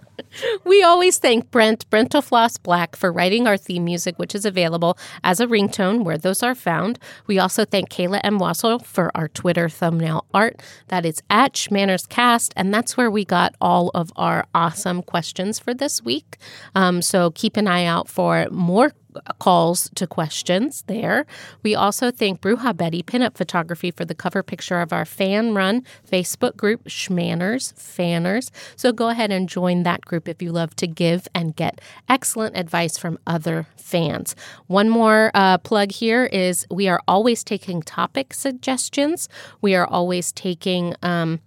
We 0.66 0.84
always 0.84 1.18
thank 1.18 1.50
Brent, 1.52 1.90
Brentalfloss 1.90 2.62
Black, 2.62 2.96
for 2.96 3.12
writing 3.12 3.48
our 3.48 3.58
theme 3.58 3.86
music, 3.86 4.20
which 4.20 4.36
is 4.36 4.46
available 4.46 4.98
as 5.24 5.40
a 5.40 5.48
ringtone 5.48 6.04
where 6.04 6.18
those 6.18 6.44
are 6.44 6.56
found. 6.56 7.00
We 7.28 7.40
also 7.40 7.66
thank 7.66 7.90
Kayla 7.90 8.22
M. 8.24 8.40
Wasil 8.40 8.84
for 8.84 9.12
our 9.16 9.28
Twitter 9.28 9.70
thumbnail 9.70 10.26
art. 10.34 10.62
That 10.88 11.06
is 11.06 11.22
at 11.30 11.54
Shmannerscast, 11.54 12.54
and 12.56 12.74
that's 12.74 12.98
where 12.98 13.10
we 13.10 13.26
got 13.26 13.56
all 13.60 13.90
of 13.96 14.12
our 14.16 14.46
awesome 14.54 15.02
questions 15.02 15.60
for 15.60 15.74
this 15.74 16.04
week. 16.04 16.38
Um, 16.76 17.02
so 17.02 17.32
keep 17.32 17.58
an 17.58 17.68
eye 17.68 17.86
out 17.86 18.08
for 18.08 18.48
more 18.52 18.92
calls 19.40 19.90
to 19.96 20.08
questions 20.08 20.84
there. 20.88 21.26
We 21.64 21.76
also 21.76 22.12
thank 22.12 22.42
Bruja 22.42 22.76
Betty 22.76 23.04
Pinup 23.04 23.36
Photography 23.36 23.92
for 23.92 24.06
the 24.06 24.16
cover 24.16 24.44
picture 24.44 24.80
of 24.80 24.94
our 24.94 25.06
fan 25.06 25.54
run 25.54 25.84
Facebook 26.10 26.56
group, 26.58 26.86
Shmanners 26.86 27.74
Fanners. 27.74 28.52
So 28.76 28.92
go 28.92 29.10
ahead 29.10 29.32
and 29.32 29.50
join 29.50 29.84
that 29.84 30.02
group 30.02 30.28
if 30.28 30.42
you 30.42 30.52
love 30.52 30.76
to 30.78 30.88
give 30.88 31.28
and 31.34 31.56
get 31.56 31.82
excellent 32.08 32.58
advice 32.58 32.98
from 32.98 33.20
other 33.28 33.68
fans. 33.76 34.36
One 34.68 34.90
more 34.90 35.32
uh, 35.34 35.58
plug 35.58 35.92
here 35.92 36.26
is 36.26 36.66
we 36.70 36.88
are 36.88 37.02
always 37.08 37.44
taking 37.44 37.82
topic 37.82 38.34
suggestions. 38.34 39.30
We 39.62 39.76
are 39.76 39.88
always 39.88 40.32
taking 40.32 40.96
um, 41.02 41.40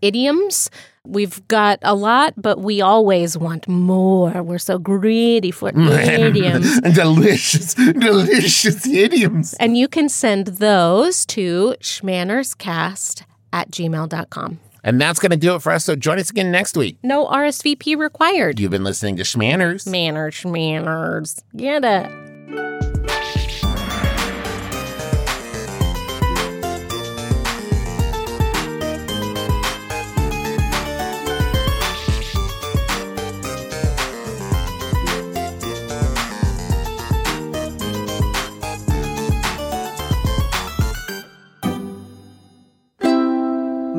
idioms. 0.00 0.70
We've 1.04 1.46
got 1.48 1.80
a 1.82 1.94
lot, 1.96 2.34
but 2.36 2.60
we 2.60 2.80
always 2.80 3.36
want 3.36 3.66
more. 3.66 4.40
We're 4.42 4.58
so 4.58 4.78
greedy 4.78 5.50
for 5.50 5.68
idioms. 5.76 6.80
delicious, 6.94 7.74
delicious 7.74 8.86
idioms. 8.86 9.54
And 9.54 9.76
you 9.76 9.88
can 9.88 10.08
send 10.08 10.46
those 10.46 11.26
to 11.26 11.74
shmannerscast 11.80 13.24
at 13.52 13.70
gmail.com. 13.70 14.60
And 14.84 15.00
that's 15.00 15.18
going 15.18 15.30
to 15.30 15.36
do 15.36 15.54
it 15.54 15.62
for 15.62 15.72
us. 15.72 15.84
So 15.84 15.96
join 15.96 16.18
us 16.18 16.30
again 16.30 16.50
next 16.50 16.76
week. 16.76 16.98
No 17.02 17.26
RSVP 17.26 17.96
required. 17.96 18.58
You've 18.60 18.70
been 18.70 18.84
listening 18.84 19.16
to 19.16 19.22
Shmanners. 19.22 19.88
Manners, 19.88 20.44
manners. 20.44 21.42
Get 21.56 21.84
it. 21.84 22.31